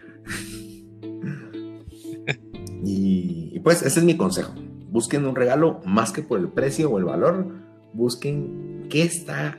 [2.85, 4.53] y, y pues ese es mi consejo.
[4.89, 7.47] Busquen un regalo más que por el precio o el valor.
[7.93, 9.59] Busquen qué está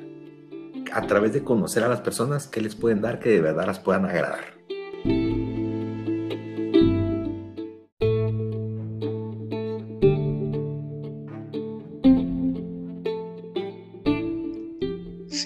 [0.93, 3.79] a través de conocer a las personas, qué les pueden dar que de verdad las
[3.79, 4.56] puedan agradar.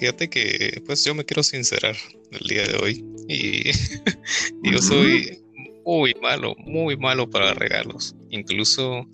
[0.01, 1.95] Fíjate que pues yo me quiero sincerar
[2.31, 3.69] el día de hoy y,
[4.63, 5.43] yo soy
[5.85, 8.15] muy malo, muy malo para regalos.
[8.31, 9.07] Incluso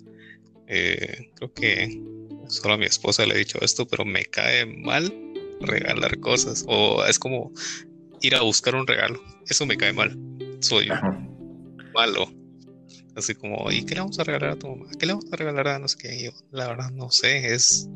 [0.66, 2.00] eh, creo que
[2.48, 5.12] solo a mi esposa le he dicho esto, pero me cae mal
[5.60, 7.52] regalar cosas o es como
[8.22, 9.22] ir a buscar un regalo.
[9.46, 10.18] Eso me cae mal.
[10.60, 10.88] Soy
[11.92, 12.32] malo.
[13.14, 14.90] Así como, ¿y qué le vamos a regalar a tu mamá?
[14.98, 16.22] ¿Qué le vamos a regalar a no sé qué?
[16.22, 17.52] Yo, la verdad, no sé.
[17.52, 17.86] Es.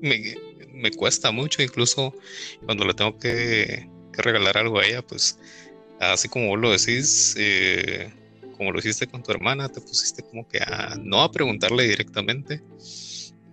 [0.00, 0.45] Me,
[0.76, 2.14] me cuesta mucho, incluso
[2.64, 5.38] cuando le tengo que, regalar algo a ella, pues
[6.00, 8.10] así como vos lo decís, eh,
[8.56, 10.58] como lo hiciste con tu hermana, te pusiste como que
[11.02, 12.62] no a preguntarle directamente,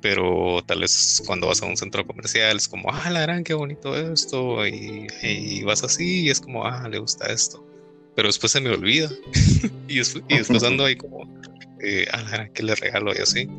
[0.01, 3.53] pero tal vez cuando vas a un centro comercial es como, ah, la gran, qué
[3.53, 7.65] bonito esto, y, vas así y es como, ah, le gusta esto,
[8.15, 9.09] pero después se me olvida
[9.89, 11.23] y, después, ando ahí como,
[11.81, 13.49] eh, ah, la gran, ¿qué le regalo y así?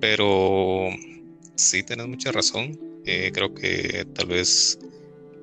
[0.00, 0.90] Pero
[1.56, 4.78] sí, tienes mucha razón, eh, creo que tal vez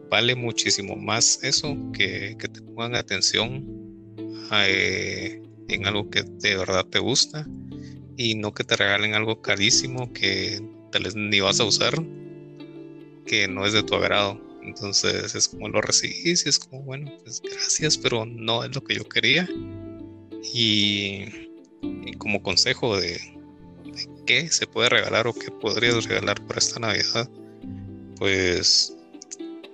[0.10, 3.66] vale muchísimo más eso que, te pongan atención
[4.52, 7.48] eh, en algo que de verdad te gusta
[8.18, 11.94] y no que te regalen algo carísimo que tal vez ni vas a usar,
[13.26, 14.40] que no es de tu agrado.
[14.62, 18.84] Entonces es como lo recibís y es como, bueno, pues gracias, pero no es lo
[18.84, 19.50] que yo quería.
[20.54, 21.26] Y,
[22.18, 23.20] como consejo de,
[24.26, 27.30] qué se puede regalar o qué podrías regalar para esta Navidad,
[28.18, 28.96] pues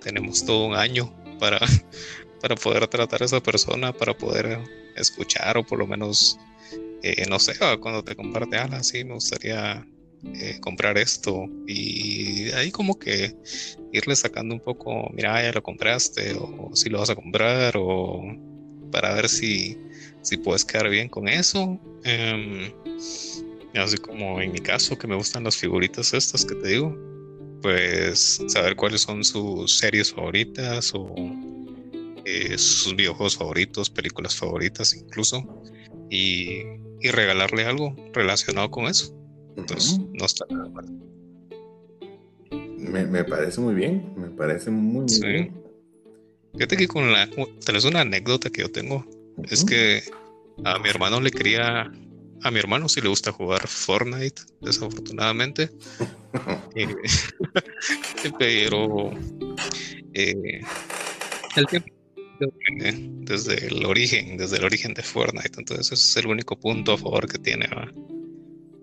[0.02, 1.60] tenemos todo un año para,
[2.40, 4.58] para poder tratar a esa persona, para poder
[4.96, 6.38] escuchar o por lo menos
[7.02, 9.86] eh, no sé, cuando te comparte, ah, sí, me gustaría
[10.34, 13.34] eh, comprar esto y ahí como que
[13.92, 18.22] irle sacando un poco, mira, ya lo compraste o si lo vas a comprar o
[18.92, 19.78] para ver si,
[20.20, 21.80] si puedes quedar bien con eso.
[22.04, 22.70] Em,
[23.74, 26.96] así como en mi caso, que me gustan las figuritas estas que te digo,
[27.62, 31.14] pues saber cuáles son sus series favoritas o
[32.24, 35.46] eh, sus videojuegos favoritos, películas favoritas incluso,
[36.08, 36.62] y
[37.00, 39.14] y regalarle algo relacionado con eso.
[39.56, 40.86] Entonces, no está nada mal.
[42.78, 45.24] Me, parece muy bien, me parece muy, sí.
[45.24, 45.62] bien.
[46.54, 47.28] Fíjate que con la.
[47.64, 49.04] Tenés una anécdota que yo tengo.
[49.50, 50.02] Es que
[50.64, 51.90] a mi hermano le quería.
[52.42, 55.70] A mi hermano sí le gusta jugar Fortnite, desafortunadamente.
[56.76, 56.86] Eh,
[58.38, 59.10] pero.
[60.14, 60.60] Eh,
[61.56, 61.92] el tiempo
[63.20, 65.58] desde el origen, desde el origen de Fortnite.
[65.58, 67.68] Entonces ese es el único punto a favor que tiene,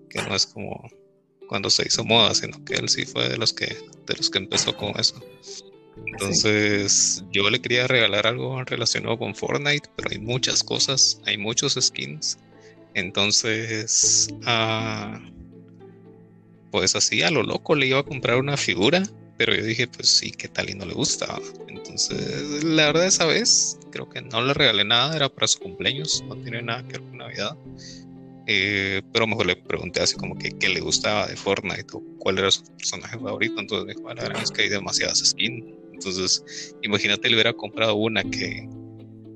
[0.08, 0.88] que no es como
[1.48, 3.66] cuando se hizo moda, sino que él sí fue de los que,
[4.06, 5.20] de los que empezó con eso.
[6.06, 11.76] Entonces yo le quería regalar algo relacionado con Fortnite, pero hay muchas cosas, hay muchos
[11.80, 12.38] skins.
[12.94, 15.20] Entonces, ah,
[16.70, 19.02] pues así a lo loco le iba a comprar una figura
[19.38, 21.40] pero yo dije, pues sí, ¿qué tal y no le gustaba?
[21.68, 26.24] Entonces, la verdad, esa vez creo que no le regalé nada, era para su cumpleaños,
[26.26, 27.56] no tiene nada que ver con Navidad.
[28.48, 32.38] Eh, pero mejor le pregunté así como que qué le gustaba de Fortnite o cuál
[32.38, 33.60] era su personaje favorito.
[33.60, 35.64] Entonces me dijo, la verdad es que hay demasiadas skins.
[35.92, 38.68] Entonces, imagínate, le hubiera comprado una que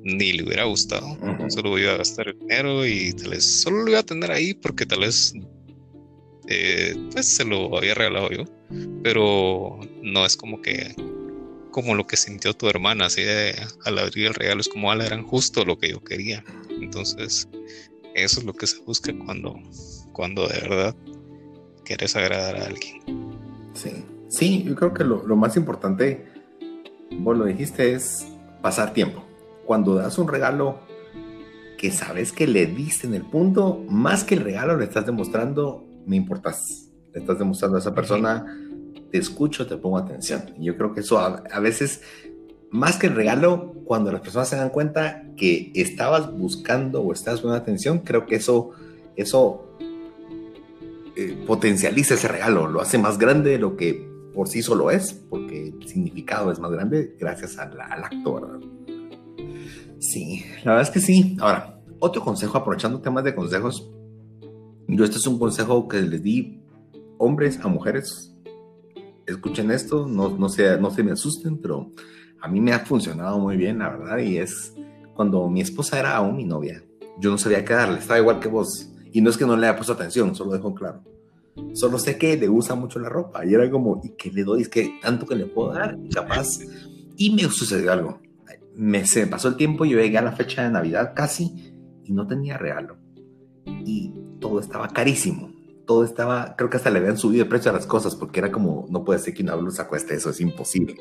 [0.05, 1.17] ni le hubiera gustado.
[1.49, 4.55] Solo iba a gastar el dinero y tal vez solo lo iba a tener ahí
[4.55, 5.33] porque tal vez
[6.49, 8.45] eh, pues se lo había regalado yo,
[9.03, 10.95] pero no es como que
[11.71, 14.95] como lo que sintió tu hermana, así de al abrir el regalo es como, ah,
[14.95, 16.45] eran justo lo que yo quería.
[16.69, 17.49] Entonces,
[18.15, 19.59] eso es lo que se busca cuando,
[20.13, 20.95] cuando de verdad
[21.85, 23.01] quieres agradar a alguien.
[23.73, 26.27] Sí, sí, yo creo que lo, lo más importante,
[27.11, 28.27] vos lo dijiste, es
[28.61, 29.25] pasar tiempo.
[29.65, 30.81] Cuando das un regalo
[31.79, 35.89] que sabes que le diste en el punto, más que el regalo le estás demostrando
[36.07, 38.47] me importas, le estás demostrando a esa persona,
[39.11, 40.43] te escucho, te pongo atención.
[40.59, 42.03] Yo creo que eso a, veces,
[42.71, 47.41] más que el regalo, cuando las personas se dan cuenta que estabas buscando o estás
[47.41, 48.71] poniendo atención, creo que eso,
[49.17, 49.77] eso
[51.17, 55.13] eh, potencializa ese regalo, lo hace más grande de lo que por sí solo es,
[55.13, 58.61] porque el significado es más grande gracias al, al acto, ¿verdad?
[60.03, 61.37] Sí, la verdad es que sí.
[61.41, 63.89] Ahora, otro consejo, aprovechando temas de consejos,
[64.89, 66.61] yo este es un consejo que les di
[67.19, 68.35] hombres a mujeres.
[69.27, 71.93] Escuchen esto, no, no, se, no se me asusten, pero
[72.41, 74.75] a mí me ha funcionado muy bien, la verdad, y es
[75.15, 76.83] cuando mi esposa era aún mi novia.
[77.21, 78.91] Yo no sabía qué darle, estaba igual que vos.
[79.13, 81.05] Y no es que no le haya puesto atención, solo dejo claro.
[81.75, 83.47] Solo sé que le gusta mucho la ropa.
[83.47, 84.63] Y era como, ¿y qué le doy?
[84.63, 86.59] Es que tanto que le puedo dar, capaz.
[87.17, 88.19] Y me sucedió algo.
[88.75, 92.59] Me, pasó el tiempo, yo llegué a la fecha de Navidad casi y no tenía
[92.59, 92.97] regalo.
[93.67, 95.53] Y todo estaba carísimo.
[95.87, 98.53] Todo estaba, creo que hasta le habían subido el precio a las cosas porque era
[98.53, 100.97] como, no puede ser que una blusa cueste eso, es imposible.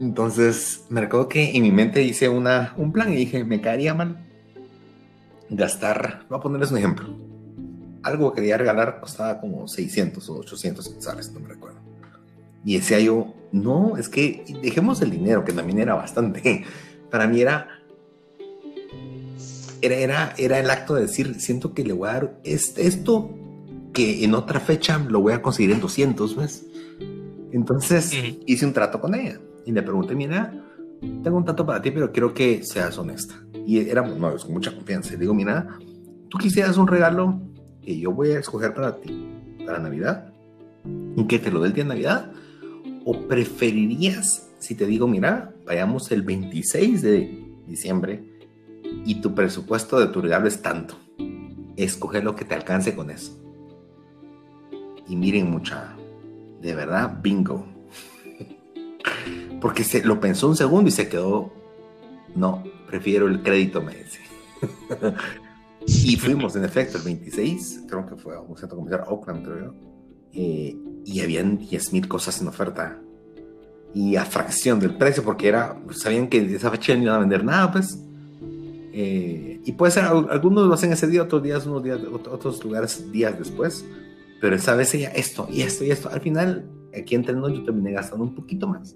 [0.00, 3.94] Entonces me recuerdo que en mi mente hice una, un plan y dije, me caería
[3.94, 4.26] mal
[5.48, 7.08] gastar, voy a ponerles un ejemplo.
[8.02, 11.83] Algo que quería regalar costaba como 600 o 800 quetzales, no me recuerdo.
[12.64, 16.64] Y decía yo, no, es que dejemos el dinero, que también era bastante.
[17.10, 17.68] Para mí era
[19.92, 23.30] era, era, el acto de decir, siento que le voy a dar esto
[23.92, 26.66] que en otra fecha lo voy a conseguir en 200, ¿ves?
[27.52, 28.12] Entonces
[28.46, 30.64] hice un trato con ella y le pregunté, mira,
[31.22, 33.34] tengo un trato para ti, pero quiero que seas honesta.
[33.66, 35.12] Y éramos no, con mucha confianza.
[35.12, 35.78] Le digo, mira,
[36.28, 37.40] tú quisieras un regalo
[37.82, 39.28] que yo voy a escoger para ti,
[39.64, 40.32] para Navidad,
[41.16, 42.32] y que te lo dé el día de Navidad,
[43.04, 48.24] o preferirías, si te digo, mira, vayamos el 26 de diciembre
[49.04, 50.96] y tu presupuesto de tu regalo es tanto,
[51.76, 53.38] escoger lo que te alcance con eso.
[55.06, 55.94] Y miren mucha,
[56.62, 57.66] de verdad, bingo.
[59.60, 61.52] Porque se lo pensó un segundo y se quedó,
[62.34, 64.20] no, prefiero el crédito, me dice.
[65.86, 69.64] y fuimos, en efecto, el 26, creo que fue a un centro comercial Oakland, creo
[69.66, 69.93] yo.
[70.34, 73.00] Eh, y habían 10 mil cosas en oferta.
[73.94, 77.44] Y a fracción del precio, porque era, sabían que esa fecha no iban a vender
[77.44, 77.98] nada, pues.
[78.92, 83.10] Eh, y puede ser, algunos lo hacen ese día, otros días, unos días, otros lugares
[83.12, 83.84] días después
[84.44, 86.10] pero esa vez ella esto y esto y esto.
[86.10, 88.94] Al final, aquí entre nosotros yo terminé gastando un poquito más,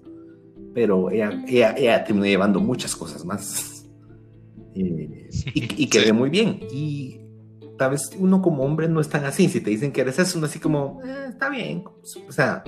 [0.75, 3.75] pero ella, ella, terminó llevando muchas cosas más.
[4.75, 6.59] Eh, y, quedé muy bien.
[6.71, 7.18] Y
[7.79, 9.49] tal vez uno como hombre no es tan así.
[9.49, 11.83] Si te dicen que eres eso, uno así como, eh, está bien.
[12.27, 12.63] O sea,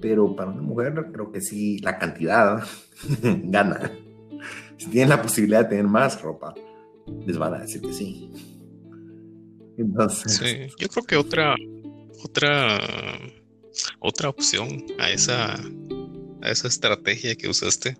[0.00, 2.62] pero para una mujer creo que sí, la cantidad
[3.22, 3.92] gana.
[4.78, 6.54] Si tienen la posibilidad de tener más ropa,
[7.26, 8.30] les van a decir que sí.
[9.76, 10.36] Entonces...
[10.36, 11.56] Sí, yo creo que otra,
[12.22, 12.78] otra,
[13.98, 15.54] otra opción a esa,
[16.42, 17.96] a esa estrategia que usaste,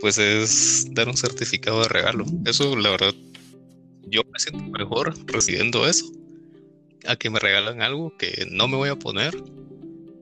[0.00, 2.24] pues es dar un certificado de regalo.
[2.44, 3.14] Eso, la verdad,
[4.06, 6.06] yo me siento mejor recibiendo eso
[7.06, 9.36] a que me regalan algo que no me voy a poner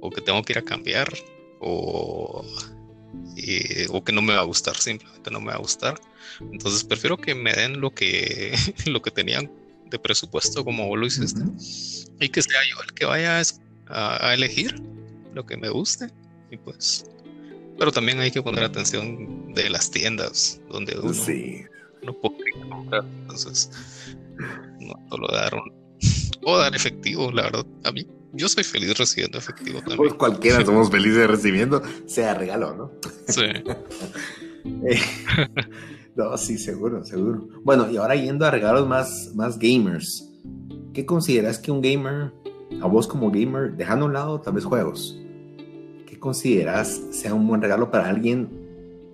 [0.00, 1.12] o que tengo que ir a cambiar
[1.60, 2.44] o,
[3.88, 5.98] o que no me va a gustar, simplemente no me va a gustar.
[6.52, 8.54] Entonces prefiero que me den lo que,
[8.86, 9.50] lo que tenían
[9.90, 11.42] de presupuesto como vos lo hiciste
[12.20, 13.40] y que sea yo el que vaya
[13.88, 14.74] a, elegir
[15.34, 16.08] lo que me guste
[16.50, 17.04] y pues
[17.78, 21.64] pero también hay que poner atención de las tiendas donde uno, sí.
[22.12, 23.70] Puede comprar entonces
[24.80, 25.72] no solo dar un,
[26.44, 29.96] o dar efectivo la verdad a mí yo soy feliz recibiendo efectivo también.
[29.96, 32.90] Pues cualquiera somos felices recibiendo, sea regalo, ¿no?
[33.28, 33.42] Sí.
[34.66, 34.98] Eh,
[36.16, 37.46] no, sí, seguro, seguro.
[37.64, 40.26] Bueno, y ahora yendo a regalos más, más gamers.
[40.94, 42.32] ¿Qué consideras que un gamer,
[42.80, 45.20] a vos como gamer, dejando a un lado tal vez juegos,
[46.06, 48.48] qué consideras sea un buen regalo para alguien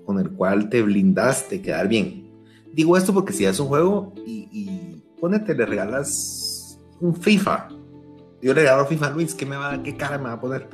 [0.07, 2.30] con el cual te blindas de quedar bien?
[2.73, 7.68] Digo esto porque si haces un juego y, y ponete, le regalas un FIFA.
[8.43, 10.68] Yo le regalo FIFA a Luis, ¿qué, me va, ¿qué cara me va a poner?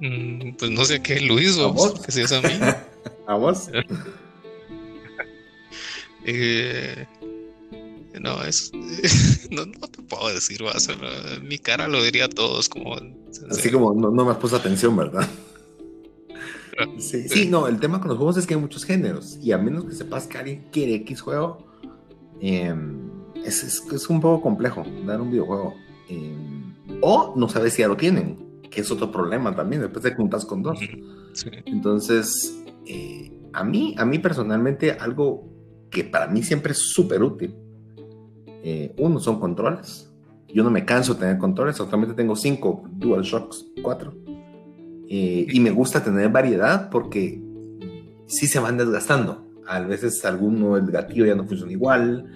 [0.00, 2.00] Mm, pues no sé qué, Luis, o vos?
[2.00, 2.48] que si es a mí.
[3.26, 3.70] ¿A vos?
[6.24, 7.04] Eh,
[8.20, 8.70] no, es.
[9.50, 10.88] No, te puedo decir, vas
[11.42, 12.96] mi cara lo diría a todos como.
[13.50, 15.28] Así como no, me has puesto atención, ¿verdad?
[16.98, 19.58] Sí, sí, no, el tema con los juegos es que hay muchos géneros y a
[19.58, 21.58] menos que sepas que alguien quiere X juego,
[22.40, 23.10] em,
[23.44, 25.74] es, es, un poco complejo dar un videojuego.
[26.08, 30.14] Em, o no sabes si ya lo tienen, que es otro problema también, después te
[30.14, 30.78] juntas con dos.
[31.66, 35.48] Entonces, eh, a, mí, a mí personalmente algo
[35.90, 37.54] que para mí siempre es súper útil,
[38.64, 40.08] eh, uno son controles.
[40.48, 44.21] Yo no me canso de tener controles, actualmente tengo cinco DualShocks 4.
[45.14, 47.38] Eh, y me gusta tener variedad porque
[48.26, 49.46] sí se van desgastando.
[49.66, 52.26] A veces alguno, el gatillo ya no funciona igual,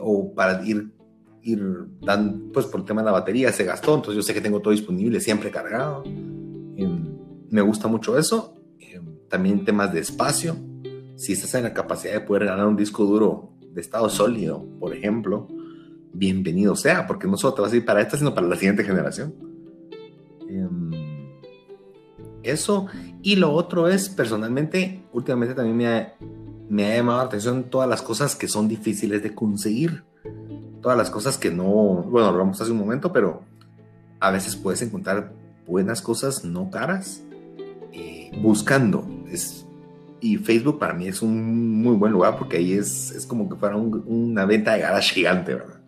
[0.00, 0.92] o para ir,
[1.42, 1.62] ir
[2.52, 4.72] pues por el tema de la batería se gastó, entonces yo sé que tengo todo
[4.72, 6.02] disponible, siempre cargado.
[6.04, 7.16] Em,
[7.50, 8.62] me gusta mucho eso
[9.32, 10.56] también temas de espacio.
[11.16, 14.94] Si estás en la capacidad de poder ganar un disco duro de estado sólido, por
[14.94, 15.48] ejemplo,
[16.12, 18.84] bienvenido sea, porque no solo te vas a ir para esta, sino para la siguiente
[18.84, 19.51] generación.
[22.42, 22.86] Eso.
[23.22, 26.14] Y lo otro es, personalmente, últimamente también me ha,
[26.68, 30.04] me ha llamado la atención todas las cosas que son difíciles de conseguir.
[30.80, 33.42] Todas las cosas que no, bueno, lo hablamos hace un momento, pero
[34.18, 35.32] a veces puedes encontrar
[35.66, 37.22] buenas cosas no caras
[37.92, 39.06] eh, buscando
[40.22, 43.56] y Facebook para mí es un muy buen lugar porque ahí es, es como que
[43.56, 45.80] fuera una venta de garage gigante, ¿verdad?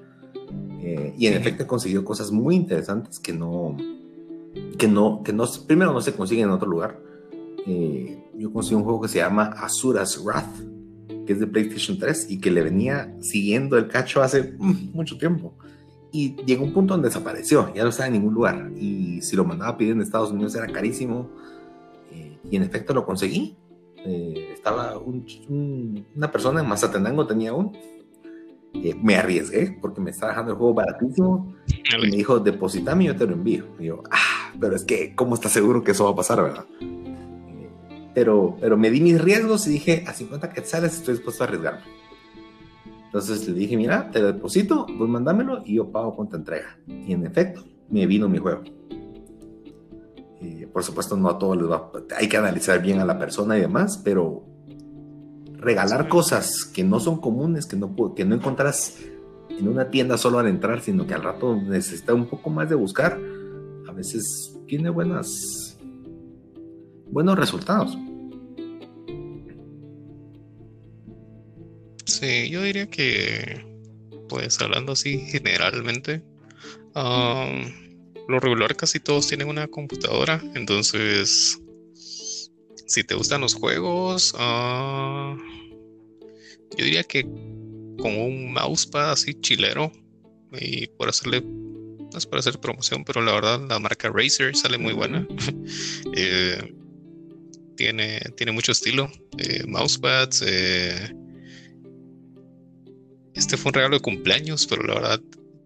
[0.81, 3.77] Eh, y en efecto he conseguido cosas muy interesantes que no,
[4.79, 7.01] que no, que no, primero no se consiguen en otro lugar.
[7.67, 10.57] Eh, yo conseguí un juego que se llama Azura's Wrath,
[11.27, 15.17] que es de PlayStation 3 y que le venía siguiendo el cacho hace mm, mucho
[15.19, 15.55] tiempo.
[16.13, 18.71] Y llegó un punto donde desapareció, ya no estaba en ningún lugar.
[18.79, 21.29] Y si lo mandaba a pedir en Estados Unidos era carísimo
[22.51, 23.57] y en efecto lo conseguí.
[23.97, 27.73] Eh, estaba una persona en Mazatenango tenía uno.
[28.75, 33.07] Eh, me arriesgué porque me estaba dejando el juego baratísimo y me dijo, depositame y
[33.09, 33.65] yo te lo envío.
[33.79, 36.65] Y yo, ah, pero es que, ¿cómo estás seguro que eso va a pasar, verdad?
[38.15, 41.83] Pero, pero me di mis riesgos y dije, a 50 quetzales estoy dispuesto a arriesgarme.
[43.07, 46.77] Entonces le dije, mira, te deposito, pues mándamelo y yo pago con tu entrega.
[46.87, 48.63] Y en efecto, me vino mi juego.
[50.73, 53.61] por supuesto, no a todos les va, hay que analizar bien a la persona y
[53.61, 54.45] demás, pero
[55.53, 58.99] regalar cosas que no son comunes, que no, que no encontrás
[59.49, 62.75] en una tienda solo al entrar, sino que al rato necesita un poco más de
[62.75, 63.19] buscar,
[63.95, 65.79] veces tiene buenas,
[67.11, 67.97] buenos resultados.
[72.05, 73.65] Sí, yo diría que,
[74.29, 76.23] pues hablando así generalmente,
[76.95, 81.61] lo regular casi todos tienen una computadora, entonces
[82.87, 85.37] si te gustan los juegos, uh,
[86.77, 89.91] yo diría que con un mousepad así chilero
[90.53, 91.43] y por hacerle
[92.15, 95.27] no es para hacer promoción, pero la verdad la marca Razer sale muy buena.
[96.17, 96.73] Eh,
[97.77, 99.11] tiene, tiene mucho estilo.
[99.37, 100.45] Eh, mousepads.
[100.47, 101.13] Eh,
[103.35, 105.21] este fue un regalo de cumpleaños, pero la verdad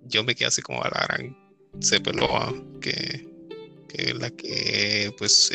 [0.07, 1.37] yo me quedé así como a la gran
[1.81, 2.01] se
[2.81, 3.29] que,
[3.89, 5.53] que la que pues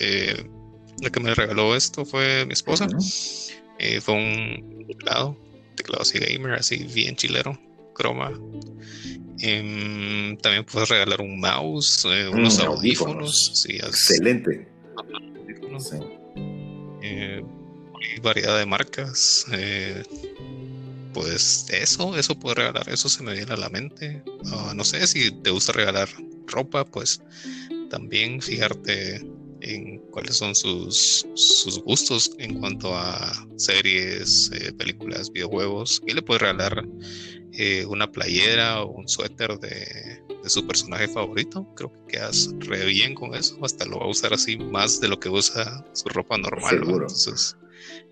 [1.01, 2.87] la que me regaló esto fue mi esposa.
[4.01, 5.35] fue un teclado
[5.75, 7.59] teclado así gamer, así bien chilero,
[7.93, 8.31] croma.
[9.39, 13.65] Em, también puedes regalar un mouse, eh, mm, unos audífonos.
[13.67, 14.67] Excelente.
[17.01, 19.45] Eh, hay variedad de marcas.
[19.51, 20.03] Eh,
[21.13, 24.23] pues eso, eso puedes regalar, eso se me viene a la mente.
[24.51, 26.09] Ah, no sé si te gusta regalar
[26.47, 27.21] ropa, pues
[27.89, 29.21] también fijarte
[29.61, 36.01] en cuáles son sus, sus gustos en cuanto a series, eh, películas, videojuegos.
[36.07, 36.85] Y le puede regalar
[37.55, 41.67] eh, una playera o un suéter de, su personaje favorito.
[41.75, 43.57] Creo que quedas re bien con eso.
[43.63, 46.81] Hasta lo va a usar así más de lo que usa su ropa normal.
[46.83, 47.55] Entonces,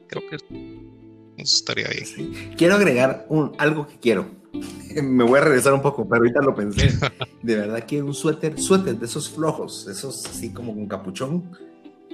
[0.08, 2.54] creo que eso estaría bien.
[2.56, 4.28] Quiero agregar un, algo que quiero.
[5.02, 6.92] Me voy a regresar un poco, pero ahorita lo pensé.
[7.42, 11.58] De verdad que un suéter, suéter de esos flojos, esos así como con capuchón,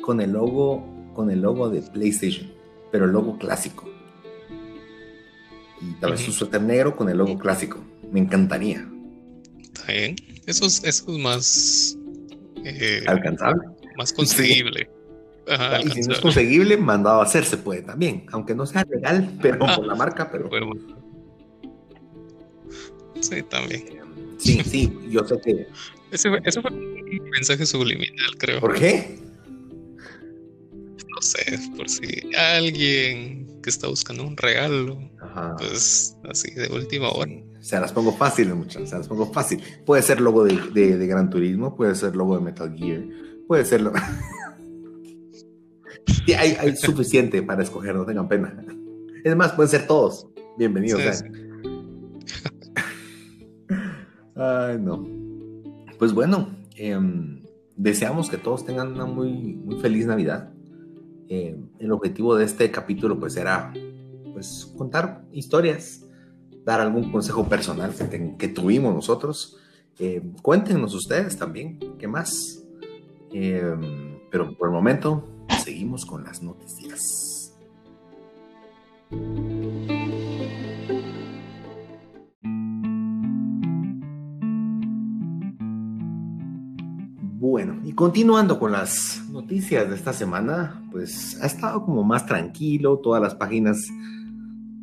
[0.02, 2.50] con el logo, con el logo de PlayStation,
[2.92, 3.97] pero el logo clásico.
[5.82, 7.84] Y tal vez un suéter negro con el logo clásico.
[8.12, 8.88] Me encantaría.
[9.62, 10.16] Está bien.
[10.46, 11.98] Eso es, más
[12.64, 13.68] eh, alcanzable.
[13.98, 14.90] Más conseguible.
[15.84, 19.38] y si no es conseguible, mandado a hacer se puede también, aunque no sea legal,
[19.42, 20.50] pero con la marca, pero.
[23.20, 23.84] Sí, también.
[24.38, 25.68] Sí, sí, yo sé que.
[26.12, 26.30] Ese,
[26.62, 28.62] fue un mensaje subliminal, creo.
[28.62, 29.20] ¿Por qué?
[31.18, 35.00] No sé, por si alguien que está buscando un regalo,
[35.58, 37.32] pues así de última hora.
[37.60, 39.60] Se las pongo fácil, muchachos, se las pongo fácil.
[39.84, 43.02] Puede ser logo de, de, Gran Turismo, puede ser logo de Metal Gear,
[43.48, 43.96] puede ser logo.
[46.06, 48.56] sí, hay, hay, suficiente para escoger, no tengan pena.
[49.24, 50.28] Es más, pueden ser todos.
[50.56, 51.02] Bienvenidos.
[54.36, 55.04] Ay, no.
[55.98, 57.42] Pues bueno, em,
[57.76, 60.54] deseamos que todos tengan una muy, muy feliz Navidad.
[61.30, 63.74] Em, el objetivo de este capítulo pues era
[64.34, 66.06] pues contar historias,
[66.64, 67.94] dar algún consejo personal
[68.38, 69.58] que, tuvimos nosotros.
[70.00, 72.64] Em, cuéntenos ustedes también, ¿qué más?
[74.32, 77.54] pero por el momento seguimos con las noticias.
[87.98, 93.34] Continuando con las noticias de esta semana, pues ha estado como más tranquilo, todas las
[93.34, 93.88] páginas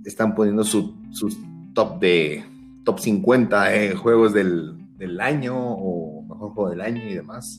[0.04, 0.90] están poniendo sus
[1.74, 2.44] top de
[2.84, 4.80] top 50 eh, juegos del,
[5.20, 7.56] año o mejor juego del año y demás.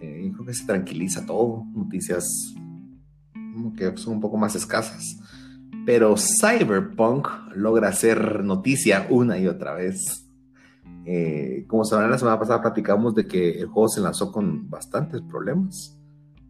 [0.00, 2.54] Eh, creo que se tranquiliza todo, noticias
[3.76, 5.20] que son un poco más escasas.
[5.84, 10.26] Pero Cyberpunk logra hacer noticia una y otra vez.
[11.12, 15.20] Eh, como sabrán, la semana pasada platicamos de que el juego se lanzó con bastantes
[15.22, 15.98] problemas,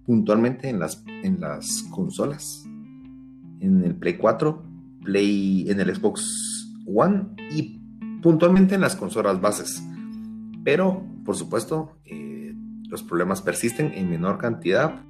[0.04, 2.64] puntualmente en las, en las consolas,
[3.60, 4.62] en el Play 4,
[5.02, 7.80] Play, en el Xbox One y
[8.20, 9.82] puntualmente en las consolas bases.
[10.62, 12.54] Pero, por supuesto, eh,
[12.90, 15.06] los problemas persisten en menor cantidad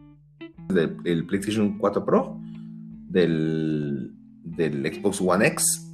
[0.68, 2.40] del, PlayStation 4 Pro,
[3.08, 5.89] del, del Xbox One X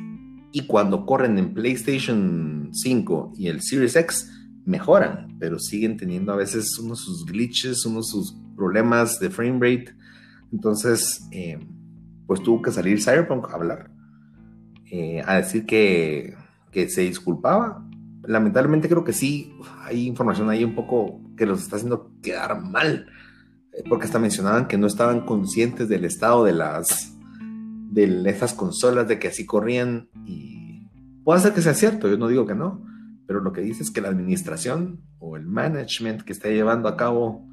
[0.56, 4.32] y cuando corren en PlayStation 5 y el Series X
[4.64, 9.94] mejoran, pero siguen teniendo a veces unos sus glitches, unos sus problemas de frame rate.
[10.50, 11.58] Entonces, eh,
[12.26, 13.90] pues tuvo que salir Cyberpunk a hablar,
[14.90, 16.34] eh, a decir que
[16.72, 17.86] que se disculpaba.
[18.22, 19.52] Lamentablemente creo que sí,
[19.84, 23.08] hay información ahí un poco que los está haciendo quedar mal,
[23.74, 27.15] eh, porque hasta mencionaban que no estaban conscientes del estado de las
[28.04, 30.88] de esas consolas, de que así corrían y
[31.24, 32.84] puede ser que sea cierto, yo no digo que no,
[33.26, 36.96] pero lo que dice es que la administración o el management que está llevando a
[36.96, 37.46] cabo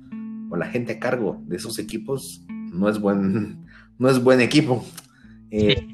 [0.50, 3.66] o la gente a cargo de esos equipos no es buen,
[3.98, 4.86] no es buen equipo.
[5.50, 5.88] Eh,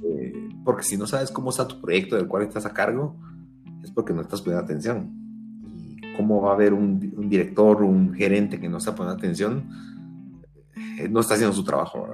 [0.66, 3.20] porque si no sabes cómo está tu proyecto del cual estás a cargo,
[3.84, 5.14] es porque no estás poniendo atención.
[5.64, 9.70] Y cómo va a haber un, director o un gerente que no está poniendo atención,
[10.98, 12.08] eh, no está haciendo su trabajo.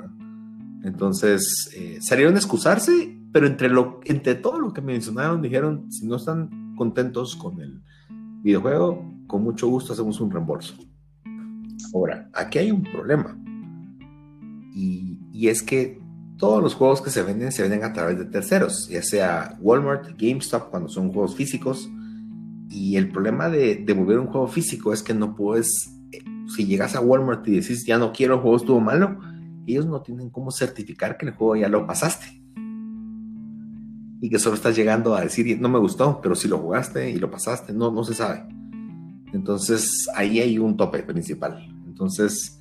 [0.85, 6.75] Entonces, eh, salieron a excusarse, pero entre, todo lo que mencionaron, dijeron, si no están
[6.75, 7.81] contentos con el
[8.43, 10.75] videojuego, con mucho gusto hacemos un reembolso.
[11.91, 13.35] Ahora, aquí hay un problema.
[14.75, 15.99] Y, y es que
[16.37, 20.09] todos los juegos que se venden se venden a través de terceros, ya sea Walmart,
[20.19, 21.89] GameStop, cuando son juegos físicos.
[22.69, 25.67] Y el problema de devolver un juego físico es que no puedes,
[26.11, 26.23] eh,
[26.55, 29.19] si llegas a Walmart y decís ya no quiero, el juego estuvo malo,
[29.73, 32.41] ellos no tienen cómo certificar que el juego ya lo pasaste.
[34.21, 37.17] Y que solo estás llegando a decir no me gustó, pero si lo jugaste y
[37.17, 38.45] lo pasaste, no, no se sabe.
[39.33, 41.67] Entonces ahí hay un tope principal.
[41.85, 42.59] Entonces,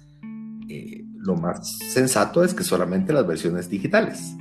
[0.69, 4.35] eh, lo más sensato es que solamente las versiones digitales.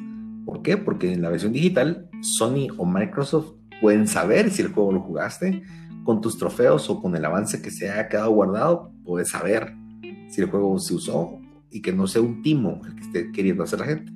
[0.45, 0.77] ¿Por qué?
[0.77, 5.63] Porque en la versión digital, Sony o Microsoft pueden saber si el juego lo jugaste
[6.03, 9.73] con tus trofeos o con el avance que se haya quedado guardado, puedes saber
[10.29, 11.39] si el juego se usó
[11.73, 14.11] y que no sea un timo el que esté queriendo hacer la gente.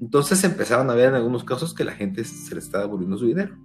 [0.00, 3.26] Entonces empezaron a ver en algunos casos que la gente se le está devolviendo su
[3.26, 3.56] dinero.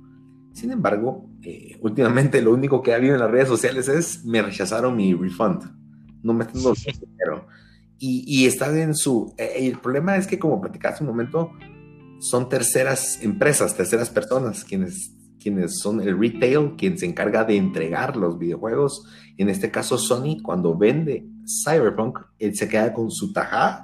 [0.54, 4.42] Sin embargo, eh, últimamente lo único que ha habido en las redes sociales es me
[4.42, 5.64] rechazaron mi refund.
[6.24, 7.48] No me están dando dinero
[8.00, 9.34] y, están en su...
[9.38, 11.52] Eh, el problema es que, como platicaste un momento,
[12.20, 18.16] son terceras empresas, terceras personas quienes, quienes son el retail, quien se encarga de entregar
[18.16, 19.04] los videojuegos.
[19.38, 23.84] En este caso, Sony, cuando vende Cyberpunk, él se queda con su tajada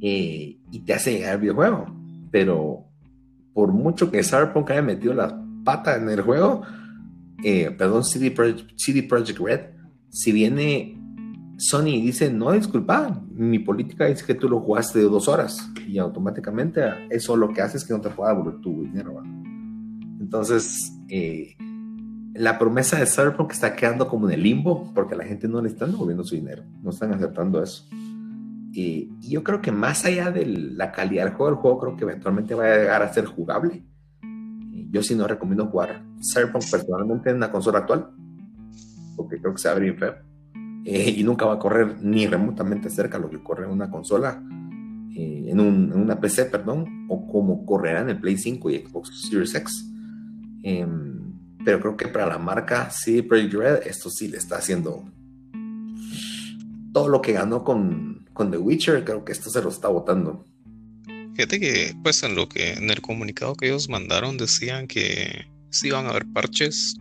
[0.00, 1.86] eh, y te hace llegar el videojuego.
[2.30, 2.86] Pero
[3.52, 6.62] por mucho que Cyberpunk haya metido la pata en el juego,
[7.42, 8.34] eh, perdón, CD
[8.76, 9.60] CD Projekt Red,
[10.08, 10.98] si viene
[11.56, 15.98] Sony dice, no, disculpa, mi política dice que tú lo jugaste de dos horas y
[15.98, 19.22] automáticamente eso lo que hace es que no te pueda devolver tu dinero.
[20.20, 21.54] Entonces, eh,
[22.34, 25.68] la promesa de Cyberpunk está quedando como en el limbo porque la gente no le
[25.68, 27.86] está devolviendo su dinero, no están aceptando eso.
[28.72, 32.04] y yo creo que más allá de la calidad del juego, el juego creo que
[32.04, 33.84] eventualmente va a llegar a ser jugable.
[34.90, 38.10] yo sí no recomiendo jugar Cyberpunk personalmente en una consola actual,
[39.16, 40.14] porque creo que se abre bien feo
[40.84, 43.90] eh, y nunca va a correr ni remotamente cerca a lo que corre en una
[43.90, 44.42] consola,
[45.16, 49.54] eh, en, una PC, perdón, o como correrá en el Play 5 y Xbox Series
[49.54, 49.90] X.
[50.62, 51.23] Em,
[51.64, 55.04] pero creo que para la marca CD Projekt Red, esto sí le está haciendo
[56.92, 60.44] todo lo que ganó con, con The Witcher, creo que esto se lo está votando.
[61.34, 65.88] Fíjate que, pues, en lo que en el comunicado que ellos mandaron decían que sí
[65.88, 66.96] iban a haber parches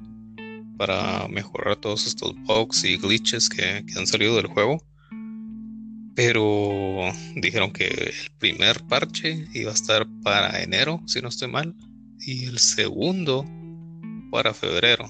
[0.77, 4.83] para mejorar todos estos bugs y glitches que, han salido del juego.
[6.15, 11.75] Pero dijeron que el primer parche iba a estar para enero, si no estoy mal,
[12.19, 13.45] y el segundo
[14.33, 15.05] para febrero.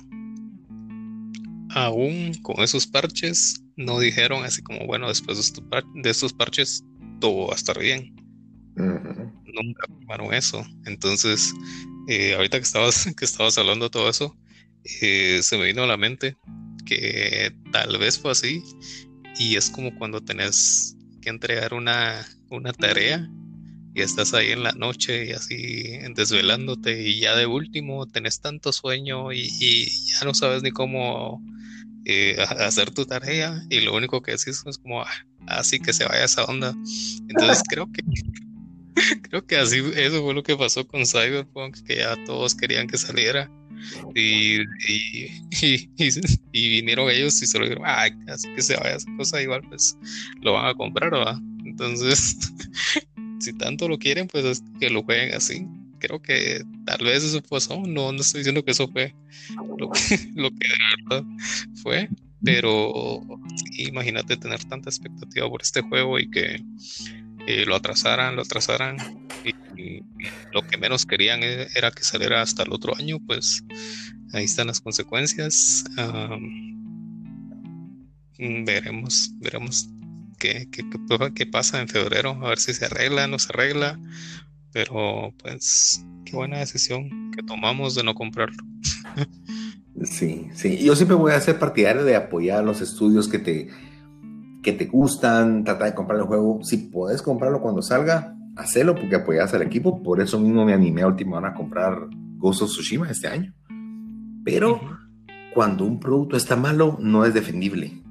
[1.69, 6.83] Aún con esos parches, no dijeron así como, bueno, después de estos, parches,
[7.21, 8.13] todo va a estar bien.
[8.75, 10.63] Nunca afirmaron eso.
[10.85, 11.53] Entonces,
[12.09, 14.37] eh, ahorita que estabas, que estabas hablando de todo eso,
[15.01, 16.35] eh, se me vino a la mente
[16.85, 18.61] que tal vez fue así
[19.39, 23.25] y es como cuando tenés que entregar una, una tarea
[23.95, 28.73] y estás ahí en la noche y así desvelándote y ya de último tenés tanto
[28.73, 31.43] sueño y, ya no sabes ni cómo
[32.05, 35.03] eh, hacer tu tarea y lo único que decís es como
[35.47, 36.75] así ah, que se vaya esa onda
[37.27, 38.03] entonces creo que
[39.29, 42.97] creo que así eso fue lo que pasó con Cyberpunk que ya todos querían que
[42.97, 43.49] saliera
[44.15, 45.89] y, y,
[46.53, 49.61] y, vinieron ellos y se lo dijeron, ay, así que se vaya esa cosa, igual
[49.67, 49.97] pues
[50.41, 51.37] lo van a comprar, ¿verdad?
[51.65, 52.37] Entonces,
[53.43, 55.67] si tanto lo quieren, pues que lo jueguen así.
[55.99, 59.15] Creo que tal vez eso pasó, no, no estoy diciendo que eso fue
[59.77, 59.99] lo que,
[60.35, 61.23] lo que de verdad
[61.81, 62.09] fue,
[62.43, 63.21] pero
[63.77, 66.61] imagínate tener tanta expectativa por este juego y que
[67.47, 68.97] eh, lo atrasaran, lo atrasaran
[69.43, 69.53] y,
[70.53, 73.63] lo que menos querían e, era que saliera hasta el otro año, pues
[74.33, 75.83] ahí están las consecuencias.
[78.37, 79.89] veremos, veremos
[80.43, 80.67] qué,
[81.33, 83.97] qué, pasa en febrero, a ver si se arregla, no se arregla,
[84.73, 88.61] pero pues qué buena decisión que tomamos de no comprarlo.
[90.03, 90.83] sí, sí.
[90.83, 93.69] Yo siempre voy a ser partidario de apoyar los estudios que te,
[94.61, 96.59] que te gustan, tratar de comprar el juego.
[96.63, 100.03] Si puedes comprarlo cuando salga, hacelo porque apoyas al equipo.
[100.03, 103.53] Por eso mismo me animé a última hora a comprar Ghost of Tsushima este año.
[104.43, 104.81] Pero
[105.53, 108.02] cuando un producto está malo, no es defendible.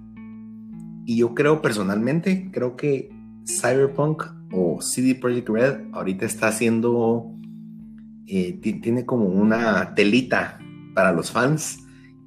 [1.04, 3.10] Y yo creo personalmente, creo que
[3.46, 7.32] Cyberpunk o CD Projekt Red ahorita está haciendo,
[8.26, 10.58] eh, tiene como una telita
[10.94, 11.78] para los fans.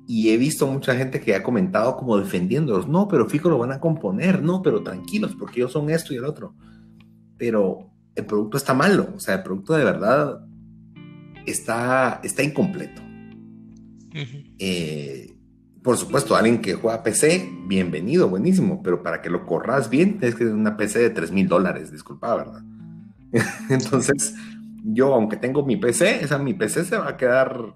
[0.07, 2.87] Y he visto mucha gente que ha comentado como defendiéndolos.
[2.87, 4.43] No, pero fijo lo van a componer.
[4.43, 6.55] No, pero tranquilos, porque ellos son esto y el otro.
[7.37, 9.09] Pero el producto está malo.
[9.15, 10.45] O sea, el producto de verdad
[11.45, 13.01] está, está incompleto.
[14.59, 15.34] Eh,
[15.85, 20.33] por supuesto, alguien que juega PC, bienvenido, buenísimo, pero para que lo corras bien, tienes
[20.33, 22.63] que tener una PC de 3 mil dólares, disculpa, ¿verdad?
[23.69, 24.33] Entonces,
[24.83, 27.75] yo, aunque tengo mi PC, esa mi PC se va a quedar,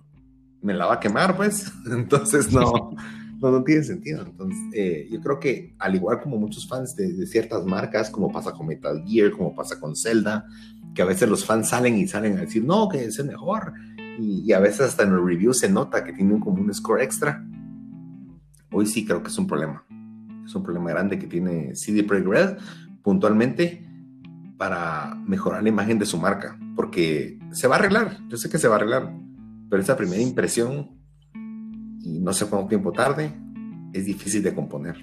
[0.64, 1.72] me la va a quemar, pues.
[1.92, 2.96] Entonces, no,
[3.40, 4.26] no, tiene sentido.
[4.26, 8.54] Entonces, eh, yo creo que, al igual como muchos fans de, ciertas marcas, como pasa
[8.54, 10.48] con Metal Gear, como pasa con Zelda,
[10.96, 13.72] que a veces los fans salen y salen a decir, no, que es el mejor,
[14.20, 17.46] y, a veces hasta en el review se nota que tiene como un score extra.
[18.72, 19.84] Hoy sí creo que es un problema.
[20.46, 22.58] Es un problema grande que tiene CD Projekt Red
[23.04, 23.86] puntualmente
[24.58, 28.58] para mejorar la imagen de su marca, porque se va a arreglar, yo sé que
[28.58, 29.14] se va a arreglar,
[29.70, 30.90] pero esa primera impresión,
[32.02, 33.32] y no sé cuánto tiempo tarde,
[33.94, 34.98] es difícil de componer.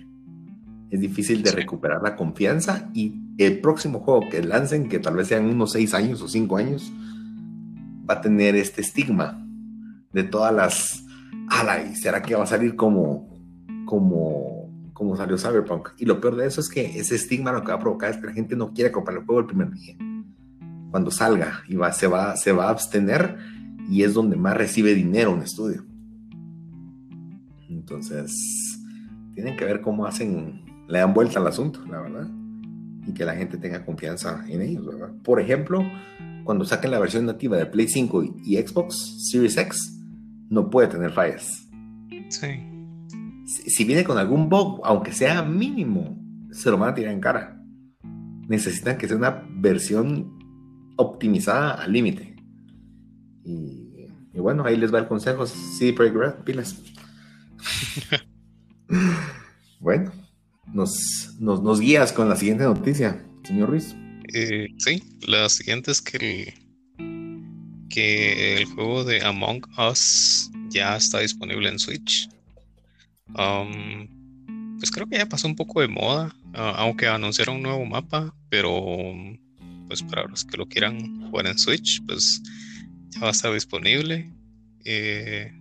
[0.91, 5.29] Es difícil de recuperar la confianza y el próximo juego que lancen, que tal vez
[5.29, 6.93] sean unos seis años o cinco años,
[8.09, 9.45] va a tener este estigma
[10.13, 11.05] de todas las.
[11.49, 11.83] ¡Hala!
[11.83, 13.36] ¿Y será que va a salir como,
[13.87, 15.89] como, como salió Cyberpunk?
[15.97, 18.19] Y lo peor de eso es que ese estigma lo que va a provocar es
[18.19, 19.97] que la gente no quiere comprar el juego el primer día.
[20.91, 23.39] Cuando salga y va, se, va, se va a abstener
[23.89, 25.85] y es donde más recibe dinero un estudio.
[27.69, 28.79] Entonces,
[29.35, 32.29] tienen que ver cómo hacen, le dan vuelta al asunto, la verdad.
[33.07, 35.13] Y que la gente tenga confianza en ellos, ¿verdad?
[35.23, 35.85] Por ejemplo,
[36.45, 40.01] cuando saquen la versión nativa de Play 5 y, Xbox Series X,
[40.49, 41.69] no puede tener fallas.
[42.29, 42.66] Sí.
[43.47, 46.19] Si, viene con algún bug, aunque sea mínimo,
[46.51, 47.63] se lo van a tirar en cara.
[48.49, 50.37] Necesitan que sea una versión
[50.97, 52.35] optimizada al límite.
[53.45, 55.47] Y, bueno, ahí les va el consejo.
[55.47, 56.83] Sí, Red, pilas.
[59.81, 60.13] bueno,
[60.73, 63.95] nos, nos, nos guías con la siguiente noticia, señor Ruiz.
[64.35, 66.17] Eh, sí, la siguiente es que
[66.99, 72.29] el, que el juego de Among Us ya está disponible en Switch.
[73.29, 78.35] Um, pues creo que ya pasó un poco de moda, aunque anunciaron un nuevo mapa,
[78.49, 78.75] pero
[79.89, 82.43] pues para los que lo quieran jugar en Switch, pues
[83.11, 84.33] ya va a estar disponible.
[84.85, 85.53] Eh,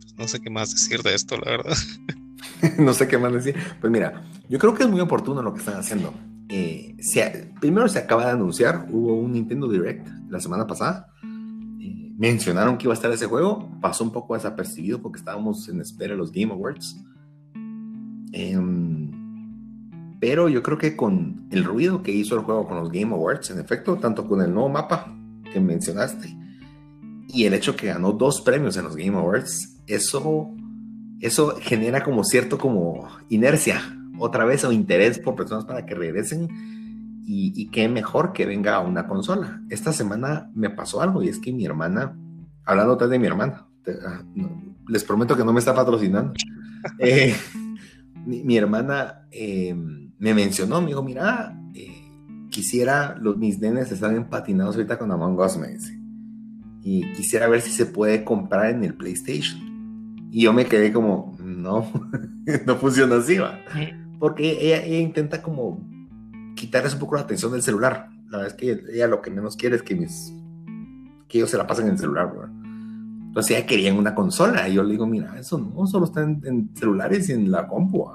[0.00, 1.76] pues, no sé qué más decir de esto, la verdad.
[2.78, 3.56] no sé qué más decir.
[3.80, 6.14] Pues mira, yo creo que es muy oportuno lo que están haciendo
[6.54, 6.94] eh,
[7.60, 11.11] primero se acaba de anunciar, hubo un Nintendo Direct la semana pasada.
[12.22, 16.12] Mencionaron que iba a estar ese juego, pasó un poco desapercibido porque estábamos en espera
[16.12, 16.96] de los Game Awards.
[18.30, 19.10] Em,
[20.20, 23.50] pero yo creo que con el ruido que hizo el juego con los Game Awards,
[23.50, 25.12] en efecto, tanto con el nuevo mapa
[25.52, 26.32] que mencionaste
[27.26, 30.48] y el hecho que ganó dos premios en los Game Awards, eso,
[31.18, 33.82] eso genera como cierto como inercia
[34.20, 36.48] otra vez o interés por personas para que regresen
[37.24, 39.60] y, qué mejor que venga a una consola.
[39.70, 42.16] Esta semana me pasó algo y es que mi hermana,
[42.64, 43.66] hablando otra de mi hermana,
[44.06, 44.22] ah,
[44.88, 46.34] les prometo que no me está patrocinando.
[46.98, 47.32] Eh,
[48.26, 52.10] mi, hermana em, me mencionó, me dijo, mira, eh,
[52.50, 55.96] quisiera, los, mis nenes están empatinados ahorita con Among Us, me dice.
[56.82, 60.26] Y quisiera ver si se puede comprar en el PlayStation.
[60.32, 61.88] Y yo me quedé como, no,
[62.66, 63.60] no funciona así, va
[64.22, 65.84] porque ella, intenta como
[66.62, 68.08] quitarles un poco la atención del celular.
[68.30, 70.32] La verdad es que ella lo que menos quiere es que mis
[71.28, 72.50] que ellos se la pasen en el celular, ¿verdad?
[73.26, 76.70] Entonces ella quería una consola y yo le digo, mira, eso no solo está en,
[76.74, 78.06] celulares y en la compu.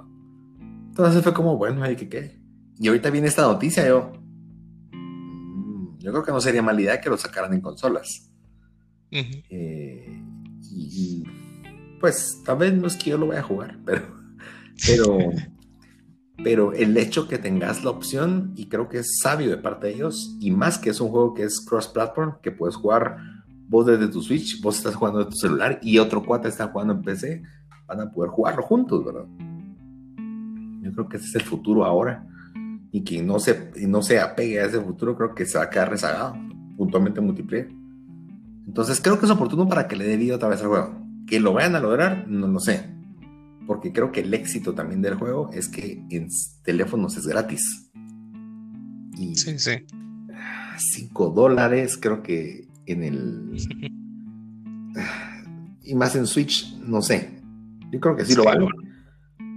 [0.89, 2.39] Entonces fue como, bueno, hay que qué.
[2.80, 4.14] Y ahorita viene esta noticia, yo,
[4.93, 8.32] mm, yo creo que no sería mala idea que lo sacaran en consolas.
[9.12, 10.24] Eh,
[10.72, 11.24] y,
[12.00, 14.04] pues tal vez no es que yo lo vaya a jugar, pero,
[14.86, 15.18] pero
[16.44, 19.94] pero el hecho que tengas la opción, y creo que es sabio de parte de
[19.94, 23.18] ellos, y más que es un juego que es cross-platform, que puedes jugar
[23.68, 26.94] vos desde tu Switch, vos estás jugando de tu celular y otro cuate está jugando
[26.94, 27.44] en PC,
[27.86, 29.26] van a poder jugarlo juntos, ¿verdad?
[30.82, 32.26] Yo creo que ese es el futuro ahora.
[32.92, 35.70] Y quien no se, no se apegue a ese futuro, creo que se va a
[35.70, 36.36] quedar rezagado,
[36.78, 37.70] puntualmente multiplayer.
[38.66, 41.02] Entonces creo que es oportuno para que le dé vida otra vez al juego.
[41.26, 42.97] Que lo vayan a lograr, no lo sé.
[43.68, 46.30] Porque creo que el éxito también del juego es que en
[46.63, 47.91] teléfonos es gratis.
[49.18, 49.86] Y sí, sí.
[50.78, 53.57] 5 dólares, creo que en el.
[55.84, 57.30] y más en Switch, no sé.
[57.91, 58.65] Yo creo que sí, lo vale.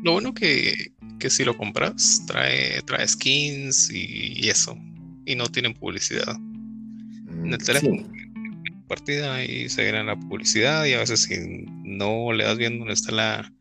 [0.03, 4.77] Lo bueno que, que si lo compras, trae, trae skins y, eso.
[5.25, 6.37] Y no tienen publicidad.
[6.37, 8.20] en el mm, teléfono.
[8.91, 12.95] Partida y se viene la publicidad y a veces si no le das bien donde
[12.95, 13.53] está la,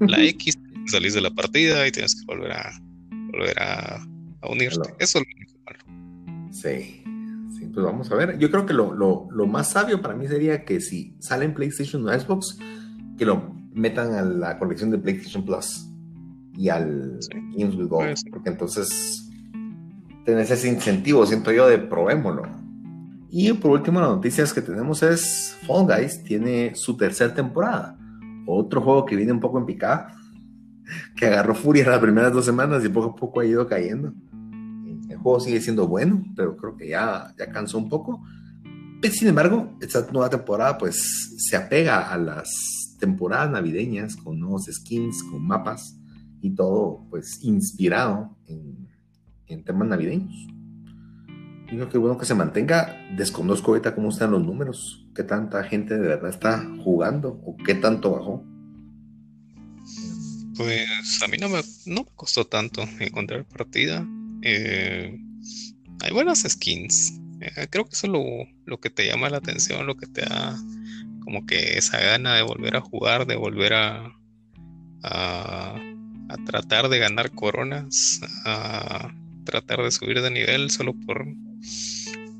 [0.00, 2.72] la X, salís de la partida y tienes que volver a
[3.30, 4.04] volver a,
[4.50, 4.92] unirte.
[4.98, 6.50] Eso es lo malo.
[6.50, 7.04] Sí.
[7.56, 8.38] sí, pues vamos a ver.
[8.38, 11.54] Yo creo que lo, lo, lo más sabio para mí sería que si sale en
[11.54, 12.58] PlayStation o Xbox,
[13.16, 15.88] que lo metan a la colección de PlayStation Plus
[16.56, 17.20] y al
[17.56, 19.30] Games with Gold, porque entonces
[20.24, 22.61] tenés ese incentivo, siento yo, de probémoslo.
[23.34, 27.98] Y por último, las noticias que tenemos es Fall Guys tiene su tercera temporada.
[28.46, 30.14] Otro juego que viene un poco en picada,
[31.16, 34.12] que agarró furia las primeras dos semanas y poco a poco ha ido cayendo.
[35.08, 38.22] El juego sigue siendo bueno, pero creo que ya, ya cansó un poco.
[39.10, 45.22] Sin embargo, esta nueva temporada pues se apega a las temporadas navideñas con nuevos skins,
[45.22, 45.98] con mapas
[46.42, 50.51] y todo pues inspirado en, temas navideños.
[51.72, 53.02] Digo que bueno que se mantenga.
[53.16, 57.74] Desconozco ahorita cómo están los números, qué tanta gente de verdad está jugando o qué
[57.74, 58.44] tanto bajó.
[60.54, 64.06] Pues a mí no me, no me costó tanto encontrar partida.
[64.42, 65.18] Eh,
[66.02, 67.18] hay buenas skins.
[67.40, 68.22] Eh, creo que eso es lo,
[68.66, 70.54] lo, que te llama la atención, lo que te da
[71.24, 74.12] como que esa gana de volver a jugar, de volver a,
[75.04, 75.80] a,
[76.44, 79.10] tratar de ganar coronas, a
[79.44, 81.26] tratar de subir de nivel solo por,